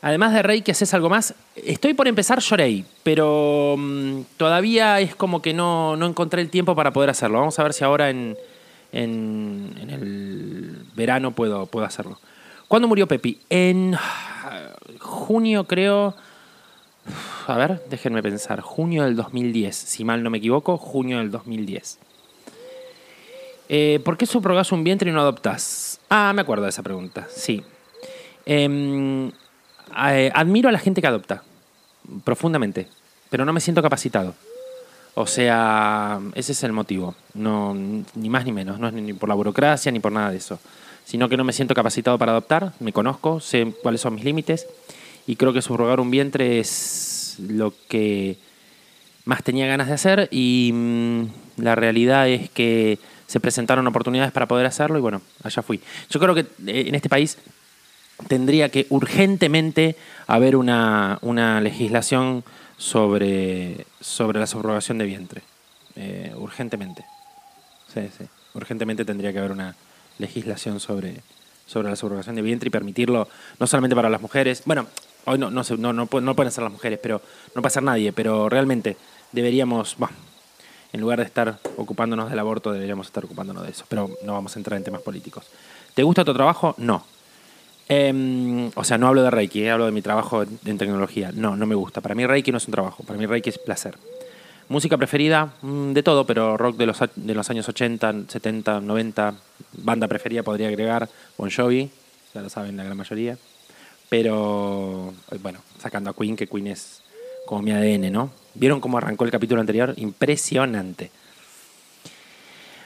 Además 0.03 0.33
de 0.33 0.43
Reiki, 0.43 0.71
¿haces 0.71 0.93
algo 0.95 1.09
más? 1.09 1.35
Estoy 1.57 1.95
por 1.95 2.09
empezar 2.09 2.41
Shorei, 2.41 2.85
pero 3.03 3.77
mm, 3.79 4.21
todavía 4.37 5.01
es 5.01 5.15
como 5.15 5.43
que 5.43 5.55
no, 5.55 5.97
no, 5.97 6.07
encontré 6.07 6.43
el 6.43 6.51
tiempo 6.51 6.75
para 6.75 6.93
poder 6.93 7.11
hacerlo. 7.11 7.39
Vamos 7.39 7.59
a 7.59 7.63
ver 7.63 7.73
si 7.73 7.85
ahora 7.85 8.11
en, 8.11 8.37
en, 8.93 9.89
el 9.91 10.87
verano 10.95 11.33
puedo, 11.33 11.67
puedo 11.67 11.87
hacerlo. 11.87 12.19
¿Cuándo 12.69 12.89
murió 12.89 13.07
Pepi? 13.07 13.41
En 13.49 13.97
junio, 15.01 15.65
creo. 15.65 16.15
A 17.47 17.57
ver, 17.57 17.83
déjenme 17.89 18.23
pensar. 18.23 18.61
Junio 18.61 19.05
del 19.05 19.17
2010, 19.17 19.75
si 19.75 20.05
mal 20.05 20.23
no 20.23 20.31
me 20.31 20.39
equivoco, 20.39 20.77
junio 20.77 21.19
del 21.19 21.31
2010. 21.31 21.99
Eh, 23.69 24.01
¿Por 24.05 24.17
qué 24.17 24.27
subrogás 24.27 24.73
un 24.73 24.85
vientre 24.85 25.11
y 25.11 25.13
no 25.13 25.21
adoptás? 25.21 26.01
Ah, 26.09 26.33
me 26.35 26.43
acuerdo 26.43 26.65
de 26.65 26.71
esa 26.71 26.83
pregunta, 26.83 27.27
sí. 27.31 27.63
Em, 28.45 29.31
eh, 30.13 30.31
admiro 30.35 30.69
a 30.69 30.73
la 30.73 30.79
gente 30.79 31.01
que 31.01 31.07
adopta, 31.07 31.43
profundamente, 32.25 32.89
pero 33.31 33.45
no 33.45 33.53
me 33.53 33.61
siento 33.61 33.83
capacitado. 33.83 34.35
O 35.15 35.27
sea, 35.27 36.21
ese 36.35 36.53
es 36.53 36.63
el 36.63 36.73
motivo, 36.73 37.15
no, 37.35 37.75
ni 37.75 38.29
más 38.29 38.45
ni 38.45 38.53
menos, 38.53 38.79
no 38.79 38.89
es 38.89 38.95
ni 38.95 39.13
por 39.15 39.29
la 39.29 39.35
burocracia 39.35 39.91
ni 39.91 40.01
por 40.01 40.13
nada 40.13 40.31
de 40.31 40.37
eso 40.37 40.59
sino 41.07 41.29
que 41.29 41.37
no 41.37 41.45
me 41.45 41.53
siento 41.53 41.73
capacitado 41.73 42.19
para 42.19 42.33
adoptar, 42.33 42.73
me 42.81 42.93
conozco, 42.93 43.39
sé 43.39 43.73
cuáles 43.81 44.01
son 44.01 44.17
mis 44.17 44.25
límites 44.25 44.67
y 45.27 45.37
creo 45.37 45.53
que 45.53 45.63
subrogar 45.63 46.01
un 46.01 46.11
vientre 46.11 46.59
es 46.59 47.37
lo 47.39 47.73
que 47.89 48.37
más 49.25 49.45
tenía 49.45 49.69
ganas 49.69 49.87
de 49.87 49.95
hacer 49.95 50.29
y 50.33 50.73
mm, 50.75 51.23
la 51.59 51.77
realidad 51.77 52.29
es 52.29 52.51
que 52.51 52.99
se 53.29 53.39
presentaron 53.39 53.87
oportunidades 53.87 54.33
para 54.33 54.47
poder 54.47 54.67
hacerlo 54.67 54.99
y 54.99 55.01
bueno, 55.01 55.23
allá 55.45 55.63
fui. 55.63 55.81
Yo 56.11 56.19
creo 56.19 56.35
que 56.35 56.41
eh, 56.41 56.89
en 56.89 56.95
este 56.97 57.09
país 57.09 57.39
tendría 58.29 58.69
que 58.71 58.87
urgentemente 58.91 59.97
haber 60.27 60.57
una, 60.57 61.19
legislación 61.61 62.45
sobre, 62.77 63.87
sobre 64.01 64.41
la 64.41 64.47
subrogación 64.47 64.99
de 64.99 65.05
vientre. 65.07 65.43
Eh, 65.97 66.33
urgentemente. 66.37 67.05
Sí, 67.93 68.09
sí. 68.17 68.25
Urgentemente 68.55 69.05
tendría 69.05 69.33
que 69.33 69.39
haber 69.39 69.53
una, 69.53 69.75
legislación 70.19 70.81
sobre, 70.81 71.21
sobre 71.67 71.89
la 71.89 71.97
subrogación 71.97 72.37
de 72.37 72.43
vientre 72.43 72.69
y 72.69 72.71
permitirlo 72.71 73.29
no 73.59 73.67
solamente 73.67 73.97
para 73.97 74.09
las 74.09 74.21
mujeres, 74.21 74.63
bueno, 74.65 74.87
hoy 75.25 75.39
no, 75.39 75.51
no, 75.51 75.63
no, 75.77 75.93
no, 75.93 76.07
pueden 76.07 76.53
ser 76.53 76.65
las 76.65 76.73
mujeres, 76.73 76.99
pero 77.03 77.21
no 77.55 77.63
puede 77.63 77.73
ser 77.73 77.83
nadie, 77.83 78.13
pero 78.13 78.49
realmente 78.49 78.97
deberíamos, 79.33 79.97
en 80.93 81.01
lugar 81.01 81.19
de 81.19 81.25
estar 81.25 81.59
ocupándonos 81.77 82.31
del 82.31 82.39
aborto, 82.39 82.73
deberíamos 82.73 83.07
estar 83.09 83.25
ocupándonos 83.25 83.65
de 83.65 83.71
eso, 83.71 83.85
pero 83.89 84.11
no 84.23 84.33
vamos 84.33 84.57
a 84.57 84.59
entrar 84.59 84.77
en 84.77 84.85
temas 84.85 85.03
políticos. 85.03 85.47
¿Te 85.95 86.03
gusta 86.03 86.25
tu 86.25 86.35
trabajo? 86.35 86.75
No. 86.79 87.05
Em, 87.89 88.71
o 88.75 88.83
sea, 88.83 88.99
no 88.99 89.07
hablo 89.07 89.23
de 89.23 89.31
Reiki, 89.31 89.63
eh, 89.63 89.71
hablo 89.71 89.87
de 89.87 89.93
mi 89.93 90.03
trabajo 90.03 90.43
en 90.43 90.79
tecnología. 90.79 91.31
No, 91.33 91.57
no 91.57 91.67
me 91.67 91.75
gusta. 91.75 92.01
Para 92.01 92.15
mí 92.15 92.27
Reiki 92.27 92.51
no 92.51 92.59
es 92.59 92.67
un 92.67 92.73
trabajo, 92.73 93.05
para 93.05 93.19
mí 93.19 93.27
Reiki 93.27 93.51
es 93.51 93.59
placer. 93.59 93.97
Música 94.69 94.97
preferida, 94.97 95.53
mm, 95.63 95.93
de 95.93 96.03
todo, 96.03 96.27
pero 96.27 96.57
rock 96.57 96.77
de 96.77 96.87
los, 96.87 96.99
de 97.15 97.43
años 97.49 97.69
80, 97.69 98.15
70, 98.27 98.81
90. 98.81 99.35
Banda 99.75 100.09
preferida 100.09 100.43
podría 100.43 100.69
agregar 100.69 101.09
Bon 101.39 101.49
Jovi, 101.51 101.89
ya 102.35 102.43
lo 102.43 102.51
saben 102.51 102.77
la 102.77 102.83
gran 102.83 102.97
mayoría. 102.97 103.39
Pero, 104.09 105.15
eh, 105.31 105.39
bueno, 105.41 105.61
sacando 105.79 106.11
a 106.11 106.15
Queen, 106.15 106.35
que 106.35 106.49
Queen 106.49 106.67
es 106.69 107.03
como 107.45 107.63
mi 107.63 107.71
ADN, 107.71 108.11
¿no? 108.11 108.31
¿Vieron 108.55 108.81
cómo 108.81 108.99
arrancó 108.99 109.25
el 109.25 109.31
capítulo 109.31 109.61
anterior? 109.61 109.95
Impresionante. 109.97 111.11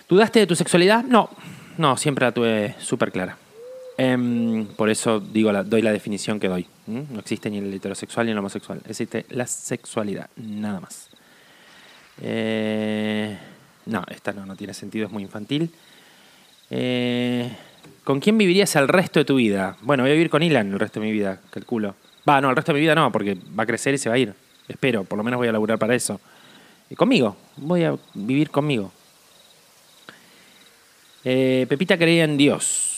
¿Dudaste 0.09 0.41
de 0.41 0.47
tu 0.47 0.57
sexualidad? 0.57 1.05
No, 1.05 1.31
no, 1.79 1.97
siempre 1.97 2.27
la 2.27 2.33
tuve 2.33 2.75
súper 2.79 3.13
clara. 3.13 3.39
Em, 3.97 4.67
por 4.67 4.89
eso 4.89 5.21
digo, 5.21 5.53
doy 5.65 5.83
la 5.83 5.93
definición 5.93 6.41
que 6.41 6.49
doy. 6.49 6.67
No 6.87 7.21
existe 7.21 7.51
ni 7.51 7.59
el 7.59 7.73
heterosexual 7.73 8.27
ni 8.27 8.33
el 8.33 8.39
homosexual. 8.39 8.81
Existe 8.89 9.27
la 9.31 9.47
sexualidad, 9.47 10.29
nada 10.37 10.81
más. 10.81 11.11
Eh, 12.23 13.37
no, 13.87 14.05
esta 14.09 14.33
no, 14.33 14.47
no 14.47 14.57
tiene 14.57 14.75
sentido, 14.75 15.07
es 15.07 15.13
muy 15.13 15.23
infantil. 15.23 15.71
Eh, 16.71 17.51
¿Con 18.05 18.21
quién 18.21 18.39
vivirías 18.39 18.75
el 18.77 18.89
resto 18.89 19.21
de 19.21 19.25
tu 19.25 19.37
vida? 19.37 19.77
Bueno, 19.83 20.03
voy 20.03 20.11
a 20.11 20.15
vivir 20.15 20.31
con 20.31 20.43
Ilan 20.43 20.73
el 20.73 20.79
resto 20.79 21.01
de 21.01 21.07
mi 21.07 21.13
vida, 21.13 21.41
calculo. 21.51 21.95
Va, 22.29 22.41
no, 22.41 22.51
el 22.51 22.57
resto 22.57 22.73
de 22.73 22.79
mi 22.79 22.81
vida 22.83 22.95
no, 22.95 23.11
porque 23.13 23.37
va 23.59 23.65
a 23.65 23.67
crecer 23.67 23.95
y 23.95 23.99
se 23.99 24.09
va 24.09 24.15
a 24.15 24.19
ir. 24.19 24.35
Espero, 24.69 25.05
por 25.05 25.17
lo 25.17 25.25
menos 25.25 25.39
voy 25.39 25.49
a 25.49 25.53
laburar 25.53 25.79
para 25.79 25.95
eso. 25.95 26.21
Y 26.89 26.95
conmigo, 26.95 27.37
voy 27.57 27.85
a 27.85 27.97
vivir 28.15 28.51
conmigo. 28.51 28.93
Eh, 31.25 31.67
Pepita 31.69 31.99
creía 31.99 32.25
en 32.25 32.37
Dios. 32.37 32.90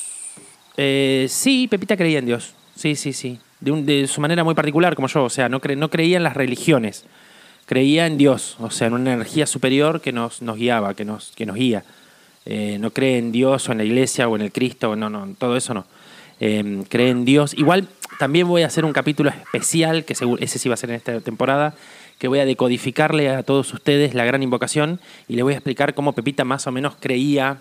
Sí, 0.76 1.68
Pepita 1.70 1.96
creía 1.96 2.18
en 2.18 2.26
Dios. 2.26 2.54
Sí, 2.76 2.96
sí, 2.96 3.12
sí. 3.12 3.38
De, 3.60 4.06
su 4.08 4.20
manera 4.20 4.42
muy 4.42 4.54
particular, 4.54 4.94
como 4.94 5.08
yo. 5.08 5.24
O 5.24 5.30
sea, 5.30 5.48
no, 5.48 5.60
creía 5.60 6.16
en 6.16 6.22
las 6.22 6.34
religiones 6.34 7.04
creía 7.64 8.06
en 8.06 8.18
Dios, 8.18 8.56
o 8.58 8.70
sea, 8.70 8.88
en 8.88 8.92
una 8.92 9.14
energía 9.14 9.46
superior 9.46 10.00
que 10.00 10.12
nos, 10.12 10.40
guiaba, 10.40 10.94
que 10.94 11.04
nos, 11.04 11.32
guía. 11.36 11.84
Eh, 12.44 12.76
no 12.80 12.90
cree 12.90 13.18
en 13.18 13.32
Dios 13.32 13.68
o 13.68 13.72
en 13.72 13.78
la 13.78 13.84
iglesia 13.84 14.28
o 14.28 14.36
en 14.36 14.42
el 14.42 14.52
Cristo, 14.52 14.94
no, 14.96 15.08
no, 15.08 15.26
todo 15.38 15.56
eso 15.56 15.72
no. 15.72 15.86
Eh, 16.40 16.82
cree 16.88 17.10
en 17.10 17.24
Dios. 17.24 17.54
Igual 17.54 17.88
también 18.18 18.48
voy 18.48 18.62
a 18.62 18.66
hacer 18.66 18.84
un 18.84 18.92
capítulo 18.92 19.30
especial, 19.30 20.04
que 20.04 20.12
ese 20.12 20.58
sí 20.58 20.68
va 20.68 20.74
a 20.74 20.76
ser 20.76 20.90
en 20.90 20.96
esta 20.96 21.20
temporada, 21.20 21.74
que 22.18 22.28
voy 22.28 22.40
a 22.40 22.44
decodificarle 22.44 23.30
a 23.30 23.42
todos 23.42 23.72
ustedes 23.72 24.14
la 24.14 24.24
gran 24.24 24.42
invocación 24.42 25.00
y 25.28 25.34
les 25.34 25.44
voy 25.44 25.54
a 25.54 25.56
explicar 25.56 25.94
cómo 25.94 26.12
Pepita 26.12 26.44
más 26.44 26.66
o 26.66 26.72
menos 26.72 26.96
creía 26.98 27.60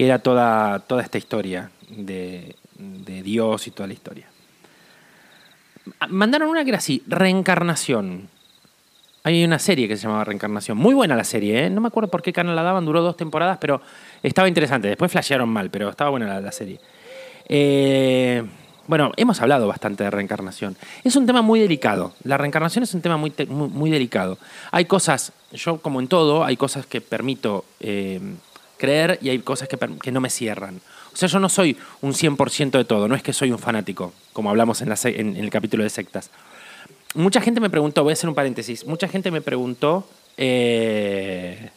que 0.00 0.06
era 0.06 0.18
toda, 0.18 0.78
toda 0.78 1.02
esta 1.02 1.18
historia 1.18 1.70
de, 1.90 2.56
de 2.78 3.22
Dios 3.22 3.66
y 3.66 3.70
toda 3.70 3.86
la 3.86 3.92
historia. 3.92 4.28
Mandaron 6.08 6.48
una 6.48 6.64
que 6.64 6.70
era 6.70 6.78
así, 6.78 7.02
reencarnación. 7.06 8.30
Hay 9.24 9.44
una 9.44 9.58
serie 9.58 9.88
que 9.88 9.98
se 9.98 10.04
llamaba 10.04 10.24
Reencarnación. 10.24 10.78
Muy 10.78 10.94
buena 10.94 11.14
la 11.16 11.24
serie, 11.24 11.66
¿eh? 11.66 11.68
No 11.68 11.82
me 11.82 11.88
acuerdo 11.88 12.10
por 12.10 12.22
qué 12.22 12.32
canal 12.32 12.56
la 12.56 12.62
daban, 12.62 12.86
duró 12.86 13.02
dos 13.02 13.18
temporadas, 13.18 13.58
pero 13.60 13.82
estaba 14.22 14.48
interesante. 14.48 14.88
Después 14.88 15.12
flashearon 15.12 15.50
mal, 15.50 15.68
pero 15.68 15.90
estaba 15.90 16.08
buena 16.08 16.40
la, 16.40 16.50
serie. 16.50 16.80
Eh, 17.46 18.42
bueno, 18.86 19.12
hemos 19.18 19.38
hablado 19.42 19.68
bastante 19.68 20.04
de 20.04 20.10
reencarnación. 20.10 20.78
Es 21.04 21.14
un 21.14 21.26
tema 21.26 21.42
muy 21.42 21.60
delicado. 21.60 22.14
La 22.24 22.38
reencarnación 22.38 22.84
es 22.84 22.94
un 22.94 23.02
tema 23.02 23.18
muy, 23.18 23.34
muy, 23.50 23.90
delicado. 23.90 24.38
Hay 24.70 24.86
cosas, 24.86 25.34
yo 25.52 25.76
como 25.82 26.00
en 26.00 26.08
todo, 26.08 26.42
hay 26.42 26.56
cosas 26.56 26.86
que 26.86 27.02
permito 27.02 27.66
eh, 27.80 28.18
creer 28.80 29.18
y 29.22 29.28
hay 29.28 29.38
cosas 29.38 29.68
que, 29.68 29.78
que, 29.78 30.10
no 30.10 30.20
me 30.20 30.30
cierran. 30.30 30.80
O 31.12 31.16
sea, 31.16 31.28
yo 31.28 31.38
no 31.38 31.48
soy 31.48 31.76
un 32.00 32.14
100% 32.14 32.70
de 32.72 32.84
todo, 32.84 33.06
no 33.06 33.14
es 33.14 33.22
que 33.22 33.32
soy 33.32 33.52
un 33.52 33.58
fanático, 33.58 34.12
como 34.32 34.50
hablamos 34.50 34.80
en, 34.82 34.88
la, 34.88 34.96
en 35.04 35.36
el 35.36 35.50
capítulo 35.50 35.84
de 35.84 35.90
sectas 35.90 36.30
mucha 37.14 37.40
gente 37.40 37.60
me 37.60 37.70
preguntó, 37.70 38.02
voy 38.02 38.12
a 38.12 38.14
hacer 38.14 38.28
un 38.28 38.34
paréntesis, 38.34 38.86
mucha 38.86 39.08
gente 39.08 39.30
me 39.30 39.40
preguntó 39.40 40.08
eh, 40.36 41.70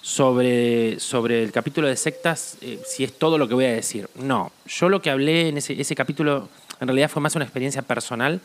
sobre, 0.00 0.98
sobre 0.98 1.42
el 1.42 1.52
capítulo 1.52 1.88
de 1.88 1.96
sectas, 1.96 2.56
eh, 2.62 2.80
si 2.86 3.04
es 3.04 3.12
todo 3.18 3.38
lo 3.38 3.48
que 3.48 3.54
voy 3.54 3.66
a 3.66 3.72
decir. 3.72 4.08
No, 4.14 4.52
yo 4.66 4.88
lo 4.88 5.02
que 5.02 5.10
hablé 5.10 5.48
en 5.48 5.58
ese, 5.58 5.78
ese, 5.80 5.94
capítulo 5.94 6.48
en 6.80 6.88
realidad 6.88 7.10
fue 7.10 7.22
más 7.22 7.36
una 7.36 7.44
experiencia 7.44 7.82
personal 7.82 8.40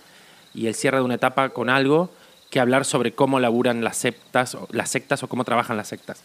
y 0.54 0.68
el 0.68 0.76
cierre 0.76 0.98
de 0.98 1.04
una 1.04 1.16
etapa 1.16 1.50
con 1.50 1.70
algo 1.70 2.10
que 2.50 2.60
hablar 2.60 2.86
sobre 2.86 3.14
cómo 3.14 3.40
laburan 3.40 3.84
las 3.84 3.98
sectas, 3.98 4.58
las 4.72 4.90
sectas 4.90 5.24
o 5.24 5.28
cómo 5.28 5.44
trabajan 5.44 5.78
las 5.78 5.88
sectas. 5.88 6.24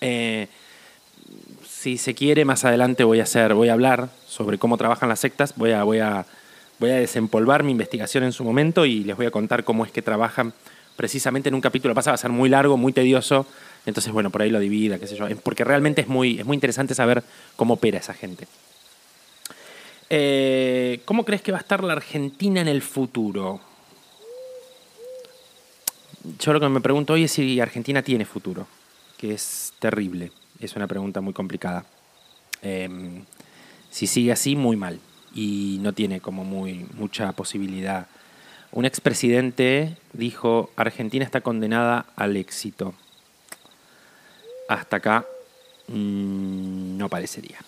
Eh, 0.00 0.48
si 1.68 1.98
se 1.98 2.14
quiere, 2.14 2.44
más 2.44 2.64
adelante 2.64 3.04
voy 3.04 3.20
a 3.20 3.24
hacer, 3.24 3.54
voy 3.54 3.68
a 3.68 3.72
hablar 3.72 4.10
sobre 4.26 4.58
cómo 4.58 4.76
trabajan 4.76 5.08
las 5.08 5.20
sectas, 5.20 5.54
voy 5.56 5.70
a, 5.72 6.26
desempolvar 6.78 7.62
mi 7.62 7.72
investigación 7.72 8.24
en 8.24 8.32
su 8.32 8.44
momento 8.44 8.86
y 8.86 9.04
les 9.04 9.16
voy 9.16 9.26
a 9.26 9.30
contar 9.30 9.64
cómo 9.64 9.84
es 9.84 9.92
que 9.92 10.02
trabajan 10.02 10.52
precisamente 10.96 11.48
en 11.48 11.54
un 11.54 11.60
capítulo. 11.60 11.94
Pasa, 11.94 12.10
va 12.10 12.14
a 12.14 12.18
ser 12.18 12.30
muy 12.30 12.48
largo, 12.48 12.76
muy 12.76 12.92
tedioso. 12.92 13.46
Entonces, 13.86 14.12
bueno, 14.12 14.30
por 14.30 14.42
ahí 14.42 14.50
lo 14.50 14.60
divida, 14.60 14.98
qué 14.98 15.06
sé 15.06 15.16
yo. 15.16 15.26
Porque 15.42 15.64
realmente 15.64 16.02
es 16.02 16.08
muy, 16.08 16.38
es 16.38 16.46
muy 16.46 16.54
interesante 16.54 16.94
saber 16.94 17.22
cómo 17.56 17.74
opera 17.74 17.98
esa 17.98 18.14
gente. 18.14 18.46
Eh, 20.08 21.00
¿Cómo 21.04 21.24
crees 21.24 21.42
que 21.42 21.52
va 21.52 21.58
a 21.58 21.60
estar 21.60 21.84
la 21.84 21.92
Argentina 21.92 22.60
en 22.60 22.68
el 22.68 22.82
futuro? 22.82 23.60
yo 26.38 26.52
lo 26.52 26.60
que 26.60 26.68
me 26.68 26.80
pregunto 26.80 27.14
hoy 27.14 27.24
es 27.24 27.32
si 27.32 27.60
Argentina 27.60 28.02
tiene 28.02 28.24
futuro, 28.24 28.66
que 29.20 29.34
es 29.34 29.74
terrible. 29.78 30.32
Es 30.60 30.76
una 30.76 30.86
pregunta 30.86 31.20
muy 31.20 31.34
complicada. 31.34 31.84
Em, 32.62 33.24
si 33.90 34.06
sigue 34.06 34.32
así, 34.32 34.56
muy 34.56 34.76
mal. 34.76 34.98
Y 35.34 35.76
no 35.82 35.92
tiene 35.92 36.20
como 36.20 36.42
muy, 36.42 36.86
mucha 36.94 37.30
posibilidad. 37.32 38.06
Un 38.72 38.86
expresidente 38.86 39.98
dijo, 40.14 40.70
Argentina 40.74 41.22
está 41.22 41.42
condenada 41.42 42.06
al 42.16 42.34
éxito. 42.38 42.94
Hasta 44.68 44.96
acá 44.96 45.26
mm, 45.88 46.96
no 46.96 47.10
parecería. 47.10 47.58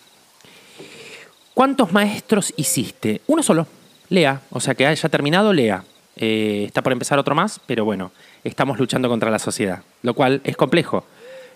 ¿Cuántos 1.53 1.91
maestros 1.91 2.51
hiciste? 2.57 3.21
Uno 3.27 3.43
solo, 3.43 3.67
Lea. 4.09 4.41
O 4.49 4.59
sea, 4.59 4.73
que 4.73 4.87
haya 4.87 5.07
terminado, 5.07 5.53
Lea. 5.53 5.83
Eh, 6.15 6.63
está 6.65 6.81
por 6.81 6.93
empezar 6.93 7.19
otro 7.19 7.35
más, 7.35 7.59
pero 7.67 7.85
bueno, 7.85 8.11
estamos 8.43 8.79
luchando 8.79 9.07
contra 9.07 9.29
la 9.29 9.39
sociedad, 9.39 9.83
lo 10.01 10.15
cual 10.15 10.41
es 10.43 10.57
complejo. 10.57 11.05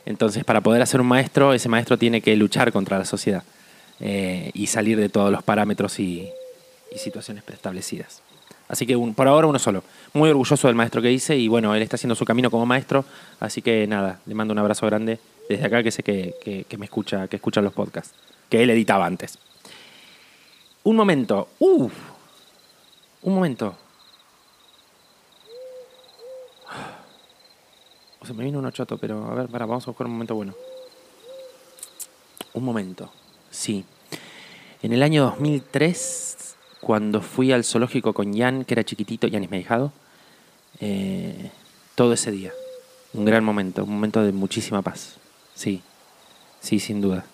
Entonces, 0.07 0.45
para 0.45 0.61
poder 0.61 0.81
hacer 0.81 1.01
un 1.01 1.07
maestro, 1.07 1.53
ese 1.53 1.67
maestro 1.67 1.97
tiene 1.97 2.21
que 2.21 2.33
luchar 2.37 2.71
contra 2.71 2.97
la 2.97 3.03
sociedad 3.03 3.43
eh, 3.99 4.51
y 4.53 4.67
salir 4.67 4.97
de 4.97 5.09
todos 5.09 5.29
los 5.33 5.43
parámetros 5.43 5.99
y, 5.99 6.29
situaciones 6.95 7.43
preestablecidas. 7.43 8.23
Así 8.69 8.87
que 8.87 8.97
por 8.97 9.27
ahora 9.27 9.45
uno 9.45 9.59
solo. 9.59 9.83
Muy 10.13 10.29
orgulloso 10.29 10.67
del 10.67 10.75
maestro 10.75 11.01
que 11.01 11.11
hice 11.11 11.37
y 11.37 11.47
bueno, 11.47 11.75
él 11.75 11.81
está 11.83 11.95
haciendo 11.95 12.15
su 12.15 12.25
camino 12.25 12.49
como 12.49 12.65
maestro, 12.65 13.05
así 13.39 13.61
que 13.61 13.85
nada, 13.85 14.19
le 14.25 14.33
mando 14.33 14.53
un 14.53 14.57
abrazo 14.57 14.87
grande 14.87 15.19
desde 15.47 15.65
acá 15.65 15.83
que 15.83 15.91
sé 15.91 16.01
que, 16.01 16.65
me 16.77 16.85
escucha, 16.85 17.27
que 17.27 17.35
escucha 17.35 17.61
los 17.61 17.73
podcasts, 17.73 18.15
que 18.49 18.63
él 18.63 18.69
editaba 18.71 19.05
antes. 19.05 19.37
Un 20.85 20.95
momento, 20.95 21.49
uff, 21.59 21.93
un 23.21 23.35
momento. 23.35 23.75
Se 28.27 28.33
me 28.33 28.43
vino 28.43 28.59
un 28.59 28.71
choto, 28.71 28.97
pero 28.97 29.25
a 29.31 29.33
ver, 29.33 29.47
para, 29.47 29.65
vamos 29.65 29.87
a 29.87 29.91
buscar 29.91 30.05
un 30.05 30.13
momento 30.13 30.35
bueno. 30.35 30.53
Un 32.53 32.63
momento, 32.63 33.11
sí. 33.49 33.85
En 34.81 34.91
el 34.91 35.01
año 35.01 35.23
2003, 35.23 36.55
cuando 36.81 37.21
fui 37.21 37.51
al 37.51 37.63
zoológico 37.63 38.13
con 38.13 38.37
Jan, 38.37 38.65
que 38.65 38.73
era 38.73 38.83
chiquitito, 38.83 39.27
Jan 39.31 39.43
es 39.43 39.49
mi 39.49 39.57
hijado, 39.57 39.93
eh, 40.81 41.51
todo 41.95 42.13
ese 42.13 42.31
día. 42.31 42.51
Un 43.13 43.23
gran 43.23 43.43
momento, 43.43 43.83
un 43.83 43.91
momento 43.91 44.21
de 44.21 44.33
muchísima 44.33 44.81
paz. 44.81 45.15
Sí, 45.55 45.81
sí, 46.59 46.79
sin 46.79 46.99
duda. 46.99 47.25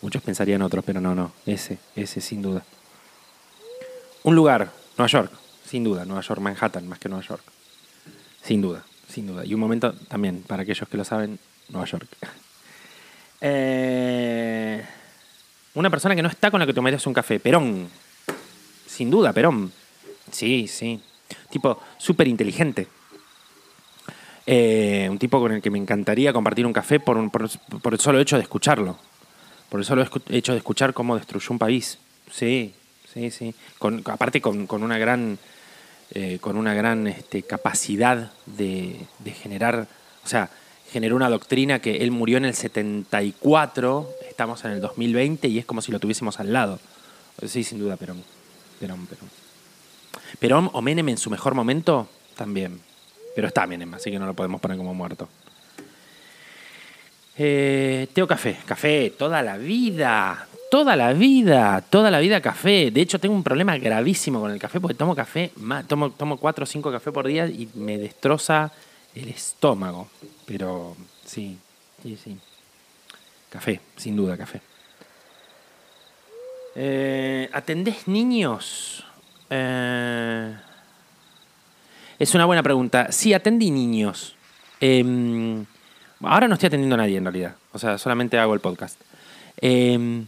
Muchos 0.00 0.22
pensarían 0.22 0.62
otros, 0.62 0.84
pero 0.84 1.00
no, 1.00 1.14
no. 1.14 1.32
Ese, 1.46 1.78
ese, 1.96 2.20
sin 2.20 2.42
duda. 2.42 2.64
Un 4.22 4.36
lugar, 4.36 4.70
Nueva 4.96 5.08
York, 5.08 5.32
sin 5.66 5.82
duda. 5.82 6.04
Nueva 6.04 6.22
York, 6.22 6.40
Manhattan, 6.40 6.86
más 6.88 7.00
que 7.00 7.08
Nueva 7.08 7.26
York. 7.26 7.42
Sin 8.42 8.62
duda 8.62 8.84
sin 9.08 9.26
duda. 9.26 9.44
Y 9.44 9.54
un 9.54 9.60
momento 9.60 9.92
también, 10.08 10.42
para 10.42 10.62
aquellos 10.62 10.88
que 10.88 10.96
lo 10.96 11.04
saben, 11.04 11.38
Nueva 11.68 11.86
York. 11.86 12.08
Eh, 13.44 14.80
una 15.74 15.90
persona 15.90 16.14
que 16.14 16.22
no 16.22 16.28
está 16.28 16.48
con 16.52 16.60
la 16.60 16.66
que 16.66 16.72
tomarías 16.72 17.04
un 17.08 17.12
café, 17.12 17.40
Perón. 17.40 17.88
Sin 18.86 19.10
duda, 19.10 19.32
Perón. 19.32 19.72
Sí, 20.30 20.68
sí. 20.68 21.00
Tipo 21.50 21.80
súper 21.98 22.28
inteligente. 22.28 22.86
Eh, 24.46 25.08
un 25.10 25.18
tipo 25.18 25.40
con 25.40 25.50
el 25.50 25.60
que 25.60 25.70
me 25.70 25.78
encantaría 25.78 26.32
compartir 26.32 26.66
un 26.66 26.72
café 26.72 27.00
por, 27.00 27.30
por, 27.30 27.92
el 27.92 27.98
solo 27.98 28.20
hecho 28.20 28.36
de 28.36 28.42
escucharlo. 28.42 28.96
Por 29.68 29.80
el 29.80 29.86
solo 29.86 30.06
hecho 30.28 30.52
de 30.52 30.58
escuchar 30.58 30.92
cómo 30.94 31.16
destruyó 31.16 31.48
un 31.50 31.58
país. 31.58 31.98
Sí, 32.30 32.74
sí, 33.12 33.30
sí. 33.30 33.54
Con, 33.78 34.02
aparte 34.06 34.40
con, 34.40 34.66
con 34.66 34.82
una 34.82 34.98
gran 34.98 35.38
eh, 36.14 36.38
con 36.40 36.58
una 36.58 36.74
gran 36.74 37.06
este, 37.06 37.42
capacidad 37.42 38.32
de, 38.44 39.06
generar, 39.40 39.86
o 40.24 40.28
sea, 40.28 40.50
generó 40.90 41.16
una 41.16 41.30
doctrina 41.30 41.78
que 41.78 41.98
él 41.98 42.10
murió 42.10 42.36
en 42.36 42.44
el 42.44 42.54
74, 42.54 44.10
estamos 44.28 44.62
en 44.66 44.72
el 44.72 44.80
2020 44.82 45.48
y 45.48 45.58
es 45.58 45.64
como 45.64 45.80
si 45.80 45.90
lo 45.90 45.98
tuviésemos 45.98 46.38
al 46.38 46.52
lado. 46.52 46.78
Sí, 47.46 47.64
sin 47.64 47.78
duda, 47.78 47.96
Perón. 47.96 48.22
Perón, 48.78 49.06
Perón. 49.06 49.30
Perón 50.38 50.70
o 50.74 50.82
Menem 50.82 51.08
en 51.08 51.16
su 51.16 51.30
mejor 51.30 51.54
momento, 51.54 52.08
también. 52.36 52.80
Pero 53.34 53.48
está 53.48 53.66
Menem, 53.66 53.94
así 53.94 54.10
que 54.10 54.18
no 54.18 54.26
lo 54.26 54.34
podemos 54.34 54.60
poner 54.60 54.76
como 54.76 54.92
muerto. 54.92 55.30
Eh, 57.38 58.08
Teo 58.12 58.26
Café, 58.26 58.58
café 58.66 59.14
toda 59.16 59.40
la 59.40 59.56
vida, 59.56 60.46
toda 60.72 60.96
la 60.96 61.12
vida, 61.12 61.82
toda 61.82 62.10
la 62.10 62.18
vida 62.18 62.40
café. 62.40 62.90
De 62.90 63.02
hecho, 63.02 63.18
tengo 63.18 63.34
un 63.34 63.42
problema 63.42 63.76
gravísimo 63.76 64.40
con 64.40 64.50
el 64.50 64.58
café 64.58 64.80
porque 64.80 64.94
tomo 64.94 65.14
café, 65.14 65.52
tomo, 65.86 66.12
tomo 66.12 66.38
cuatro 66.38 66.62
o 66.62 66.66
cinco 66.66 66.90
cafés 66.90 67.12
por 67.12 67.26
día 67.26 67.46
y 67.46 67.68
me 67.74 67.98
destroza 67.98 68.72
el 69.14 69.28
estómago. 69.28 70.08
Pero 70.46 70.96
sí, 71.26 71.58
sí, 72.02 72.16
sí. 72.16 72.38
Café, 73.50 73.82
sin 73.98 74.16
duda, 74.16 74.38
café. 74.38 74.62
Eh, 76.74 77.50
¿Atendés 77.52 78.08
niños? 78.08 79.04
Eh, 79.50 80.56
es 82.18 82.34
una 82.34 82.46
buena 82.46 82.62
pregunta. 82.62 83.12
Sí, 83.12 83.34
atendí 83.34 83.70
niños. 83.70 84.36
Em, 84.80 85.66
ahora 86.22 86.48
no 86.48 86.54
estoy 86.54 86.68
atendiendo 86.68 86.94
a 86.94 87.04
nadie 87.04 87.18
en 87.18 87.24
realidad. 87.24 87.56
O 87.72 87.78
sea, 87.78 87.98
solamente 87.98 88.38
hago 88.38 88.54
el 88.54 88.60
podcast. 88.60 88.98
Eh, 89.60 90.24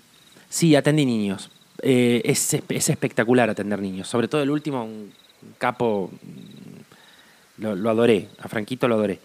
Sí, 0.55 0.77
atendí 0.77 1.05
niños. 1.05 1.51
Eh, 1.83 2.23
es, 2.25 2.55
espectacular 2.55 3.51
atender 3.51 3.81
niños. 3.81 4.07
Sobre 4.07 4.29
todo 4.29 4.41
el 4.41 4.51
último, 4.51 4.85
un 4.85 5.13
capo, 5.59 6.13
lo, 7.59 7.91
adoré. 7.91 8.29
A 8.39 8.47
Franquito 8.47 8.87
lo 8.87 8.95
adoré. 8.95 9.19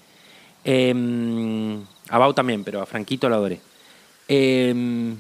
Em, 0.63 1.83
a 2.09 2.17
Bau 2.17 2.33
también, 2.33 2.63
pero 2.63 2.81
a 2.81 2.87
Franquito 2.87 3.29
lo 3.29 3.35
adoré. 3.35 3.61
Em, 4.27 5.15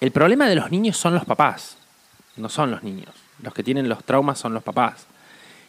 el 0.00 0.10
problema 0.12 0.48
de 0.48 0.54
los 0.54 0.70
niños 0.70 0.96
son 0.96 1.12
los 1.12 1.26
papás, 1.26 1.76
no 2.38 2.48
son 2.48 2.70
los 2.70 2.82
niños. 2.82 3.14
Los 3.42 3.52
que 3.52 3.62
tienen 3.62 3.86
los 3.86 4.02
traumas 4.02 4.38
son 4.38 4.54
los 4.54 4.62
papás. 4.62 5.04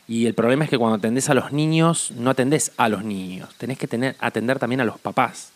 Y 0.08 0.26
el 0.26 0.36
problema 0.36 0.64
es 0.64 0.70
que 0.70 0.78
cuando 0.78 0.96
atendés 0.96 1.30
a 1.30 1.34
los 1.34 1.52
niños, 1.52 2.12
no 2.12 2.30
atendés 2.30 2.72
a 2.78 2.88
los 2.88 3.04
niños. 3.04 3.54
Tenés 3.58 3.78
que 3.78 3.88
tener, 3.88 4.16
atender 4.20 4.58
también 4.58 4.80
a 4.80 4.86
los 4.86 4.98
papás. 5.00 5.52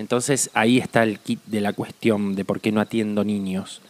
Entonces 0.00 0.50
ahí 0.54 0.78
está 0.78 1.02
el 1.02 1.18
kit 1.18 1.40
de 1.44 1.60
la 1.60 1.74
cuestión 1.74 2.34
de 2.34 2.46
por 2.46 2.60
qué 2.60 2.72
no 2.72 2.80
atiendo 2.80 3.22
niños. 3.22 3.82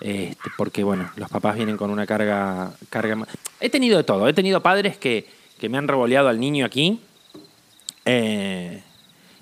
Este, 0.00 0.48
porque 0.56 0.84
bueno, 0.84 1.10
los 1.16 1.28
papás 1.28 1.56
vienen 1.56 1.76
con 1.76 1.90
una 1.90 2.06
carga, 2.06 2.72
carga... 2.88 3.26
He 3.58 3.68
tenido 3.68 3.98
de 3.98 4.04
todo, 4.04 4.28
he 4.28 4.32
tenido 4.32 4.62
padres 4.62 4.96
que, 4.96 5.26
me 5.68 5.76
han 5.76 5.88
revoleado 5.88 6.28
al 6.28 6.38
niño 6.38 6.64
aquí. 6.64 7.00
Eh, 8.04 8.80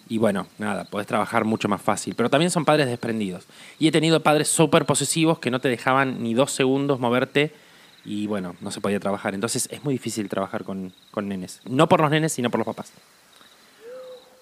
y 0.09 0.17
bueno, 0.17 0.47
nada, 0.57 0.85
podés 0.85 1.07
trabajar 1.07 1.45
mucho 1.45 1.69
más 1.69 1.83
fácil. 1.83 2.15
Pero 2.15 2.31
también 2.31 2.51
son 2.51 2.65
padres 2.65 2.87
desprendidos. 2.87 3.45
Y 3.79 3.89
he 3.89 3.93
tenido 3.93 4.23
padres 4.23 4.49
súper 4.49 4.87
posesivos 4.87 5.39
que 5.39 5.51
no 5.51 5.61
te 5.61 5.69
dejaban 5.69 6.23
ni 6.23 6.33
dos 6.33 6.53
segundos 6.53 7.01
moverte 7.01 7.53
y 8.07 8.27
bueno, 8.27 8.57
no 8.63 8.71
se 8.71 8.81
podía 8.81 8.99
trabajar. 8.99 9.35
Entonces 9.35 9.69
es 9.71 9.85
muy 9.85 9.93
difícil 9.93 10.31
trabajar 10.31 10.65
con, 10.65 10.95
con 11.11 11.29
nenes. 11.29 11.61
No 11.69 11.87
por 11.87 12.01
los 12.01 12.11
nenes, 12.11 12.33
sino 12.33 12.51
por 12.51 12.61
los 12.61 12.67
papás. 12.67 12.95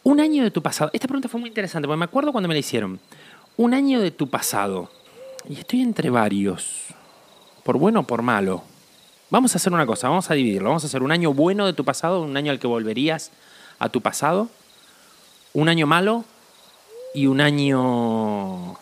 Un 0.07 0.21
año 0.21 0.45
de 0.45 0.53
tu 0.53 0.62
pasado. 0.62 0.88
Esta 0.92 1.09
pregunta 1.09 1.29
fue 1.29 1.40
muy 1.40 1.49
interesante, 1.49 1.88
porque 1.88 1.99
me 1.99 2.05
acuerdo 2.05 2.31
cuando 2.31 2.47
me 2.47 2.55
la 2.55 2.61
hicieron. 2.61 3.01
Un 3.57 3.75
año 3.75 4.01
de 4.01 4.12
tu 4.12 4.31
pasado. 4.31 4.88
Y 5.49 5.55
estoy 5.55 5.81
entre 5.81 6.11
varios. 6.11 6.95
Por 7.64 7.77
bueno 7.77 7.99
o 7.99 8.03
por 8.05 8.23
malo. 8.23 8.62
Vamos 9.31 9.53
a 9.53 9.59
hacer 9.59 9.73
una 9.73 9.85
cosa, 9.85 10.09
vamos 10.09 10.31
a 10.31 10.35
dividirlo. 10.35 10.69
Vamos 10.69 10.85
a 10.85 10.87
hacer 10.87 11.03
un 11.03 11.11
año 11.11 11.35
bueno 11.35 11.66
de 11.66 11.73
tu 11.73 11.85
pasado, 11.85 12.23
un 12.23 12.37
año 12.37 12.53
al 12.53 12.61
que 12.61 12.69
volverías 12.69 13.33
a 13.81 13.88
tu 13.88 14.01
pasado. 14.01 14.49
Un 15.55 15.69
año 15.69 15.88
malo 15.88 16.25
y 17.12 17.27
un 17.27 17.40
año. 17.40 18.79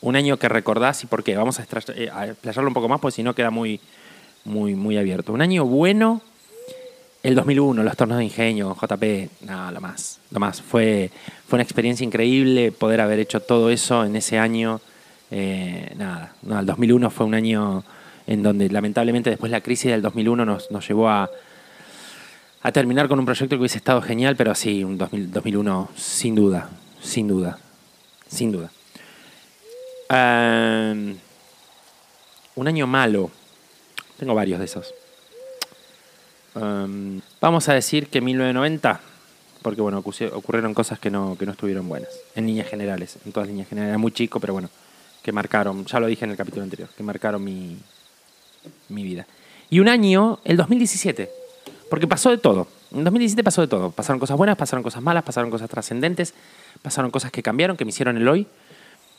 Un 0.00 0.16
año 0.16 0.38
que 0.38 0.48
recordás 0.48 1.04
y 1.04 1.06
por 1.06 1.22
qué. 1.22 1.36
Vamos 1.36 1.60
a, 1.60 1.62
eh, 1.62 2.10
explayarlo 2.30 2.66
un 2.66 2.74
poco 2.74 2.88
más, 2.88 2.98
porque 2.98 3.14
si 3.14 3.22
no 3.22 3.36
queda 3.36 3.50
muy, 3.52 3.78
muy, 4.44 4.74
muy 4.74 4.98
abierto. 4.98 5.32
Un 5.32 5.40
año 5.40 5.64
bueno 5.66 6.20
el 7.22 7.36
2001, 7.36 7.82
los 7.84 7.96
tornos 7.96 8.18
de 8.18 8.24
ingenio, 8.24 8.74
JP, 8.74 9.44
nada, 9.46 9.70
lo 9.70 9.80
más, 9.80 10.18
lo 10.30 10.40
más. 10.40 10.60
Fue, 10.60 11.10
fue 11.46 11.56
una 11.56 11.62
experiencia 11.62 12.04
increíble 12.04 12.72
poder 12.72 13.00
haber 13.00 13.20
hecho 13.20 13.40
todo 13.40 13.70
eso 13.70 14.04
en 14.04 14.16
ese 14.16 14.38
año. 14.38 14.80
Eh, 15.30 15.92
nada, 15.96 16.34
no, 16.42 16.58
el 16.58 16.66
2001 16.66 17.10
fue 17.10 17.26
un 17.26 17.34
año 17.34 17.84
en 18.26 18.42
donde 18.42 18.68
lamentablemente 18.70 19.30
después 19.30 19.52
la 19.52 19.60
crisis 19.60 19.90
del 19.90 20.02
2001 20.02 20.44
nos, 20.44 20.70
nos 20.70 20.86
llevó 20.86 21.08
a, 21.08 21.30
a 22.62 22.72
terminar 22.72 23.08
con 23.08 23.20
un 23.20 23.24
proyecto 23.24 23.56
que 23.56 23.60
hubiese 23.60 23.78
estado 23.78 24.02
genial, 24.02 24.34
pero 24.36 24.54
sí, 24.54 24.82
un 24.82 24.98
2001 24.98 25.88
sin 25.94 26.34
duda, 26.34 26.70
sin 27.00 27.28
duda, 27.28 27.58
sin 28.26 28.50
duda. 28.50 28.70
un 32.56 32.68
año 32.68 32.86
malo, 32.88 33.30
tengo 34.18 34.34
varios 34.34 34.58
de 34.58 34.64
esos. 34.64 34.92
Em, 36.54 37.20
vamos 37.40 37.68
a 37.68 37.74
decir 37.74 38.08
que 38.08 38.20
1990, 38.20 39.00
porque 39.62 39.80
bueno, 39.80 39.98
ocurrieron 39.98 40.74
cosas 40.74 40.98
que 40.98 41.10
no, 41.10 41.36
que 41.38 41.46
no 41.46 41.52
estuvieron 41.52 41.88
buenas, 41.88 42.10
en 42.34 42.46
líneas 42.46 42.68
generales, 42.68 43.18
en 43.24 43.32
todas 43.32 43.48
líneas 43.48 43.68
generales. 43.68 43.90
Era 43.90 43.98
muy 43.98 44.12
chico, 44.12 44.40
pero 44.40 44.52
bueno, 44.52 44.68
que 45.22 45.32
marcaron, 45.32 45.84
ya 45.86 46.00
lo 46.00 46.06
dije 46.06 46.24
en 46.24 46.32
el 46.32 46.36
capítulo 46.36 46.62
anterior, 46.62 46.88
que 46.96 47.02
marcaron 47.02 47.42
mi, 47.42 47.78
mi 48.88 49.02
vida. 49.02 49.26
Y 49.70 49.80
un 49.80 49.88
año, 49.88 50.40
el 50.44 50.56
2017, 50.56 51.30
Porque 51.88 52.06
pasó 52.06 52.30
de 52.30 52.38
todo. 52.38 52.68
En 52.90 53.04
2017 53.04 53.44
pasó 53.44 53.60
de 53.60 53.68
todo. 53.68 53.90
Pasaron 53.90 54.18
cosas 54.18 54.36
buenas, 54.36 54.56
pasaron 54.56 54.82
cosas 54.82 55.02
malas, 55.02 55.24
pasaron 55.24 55.50
cosas 55.50 55.68
trascendentes, 55.68 56.34
pasaron 56.80 57.10
cosas 57.10 57.30
que 57.30 57.42
cambiaron, 57.42 57.76
que 57.76 57.84
me 57.84 57.90
hicieron 57.90 58.16
el 58.16 58.26
hoy. 58.28 58.46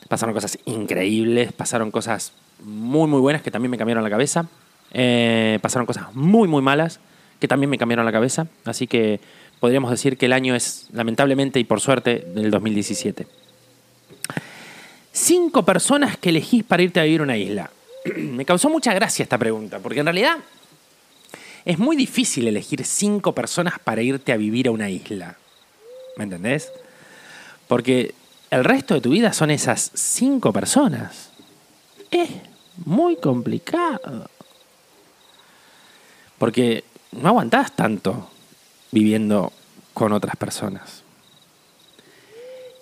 Pasaron 0.08 0.34
cosas 0.34 0.58
increíbles, 0.64 1.52
pasaron 1.52 1.90
cosas 1.90 2.32
muy, 2.62 3.08
muy 3.08 3.20
buenas 3.20 3.42
que 3.42 3.50
también 3.50 3.70
me 3.70 3.78
cambiaron 3.78 4.02
la 4.04 4.10
cabeza. 4.10 4.46
Eh, 4.92 5.58
pasaron 5.62 5.86
cosas 5.86 6.14
muy, 6.14 6.46
muy 6.46 6.62
malas 6.62 7.00
que 7.40 7.48
también 7.48 7.70
me 7.70 7.78
cambiaron 7.78 8.04
la 8.04 8.12
cabeza. 8.12 8.46
Así 8.64 8.86
que 8.86 9.20
podríamos 9.60 9.90
decir 9.90 10.16
que 10.16 10.26
el 10.26 10.32
año 10.32 10.54
es, 10.54 10.88
lamentablemente 10.92 11.58
y 11.60 11.64
por 11.64 11.80
suerte, 11.80 12.24
del 12.34 12.50
2017. 12.50 13.26
Cinco 15.12 15.64
personas 15.64 16.16
que 16.16 16.30
elegís 16.30 16.64
para 16.64 16.82
irte 16.82 17.00
a 17.00 17.04
vivir 17.04 17.20
a 17.20 17.24
una 17.24 17.36
isla. 17.36 17.70
me 18.16 18.44
causó 18.44 18.68
mucha 18.68 18.92
gracia 18.92 19.22
esta 19.22 19.38
pregunta, 19.38 19.78
porque 19.78 20.00
en 20.00 20.06
realidad 20.06 20.38
es 21.64 21.78
muy 21.78 21.96
difícil 21.96 22.46
elegir 22.46 22.84
cinco 22.84 23.32
personas 23.32 23.78
para 23.78 24.02
irte 24.02 24.32
a 24.32 24.36
vivir 24.36 24.68
a 24.68 24.70
una 24.70 24.90
isla. 24.90 25.36
¿Me 26.16 26.24
entendés? 26.24 26.70
Porque 27.68 28.14
el 28.50 28.64
resto 28.64 28.94
de 28.94 29.00
tu 29.00 29.10
vida 29.10 29.32
son 29.32 29.50
esas 29.50 29.90
cinco 29.94 30.52
personas. 30.52 31.30
Es 32.10 32.28
muy 32.84 33.16
complicado. 33.16 34.28
Porque 36.38 36.84
no 37.20 37.28
aguantás 37.28 37.74
tanto 37.74 38.28
viviendo 38.92 39.52
con 39.92 40.12
otras 40.12 40.36
personas. 40.36 41.02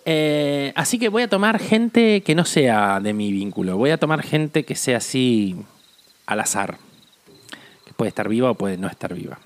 Eh, 0.04 0.72
así 0.74 0.98
que 0.98 1.08
voy 1.08 1.22
a 1.22 1.28
tomar 1.28 1.58
gente 1.60 2.22
que 2.22 2.34
no 2.34 2.44
sea 2.44 3.00
de 3.00 3.12
mi 3.12 3.30
vínculo. 3.32 3.76
Voy 3.76 3.90
a 3.90 3.98
tomar 3.98 4.22
gente 4.22 4.64
que 4.64 4.74
sea 4.74 4.98
así 4.98 5.56
al 6.26 6.40
azar. 6.40 6.78
Que 7.86 7.92
puede 7.94 8.08
estar 8.08 8.28
viva 8.28 8.50
o 8.50 8.54
puede 8.54 8.76
no 8.76 8.88
estar 8.88 9.14
viva. 9.14 9.38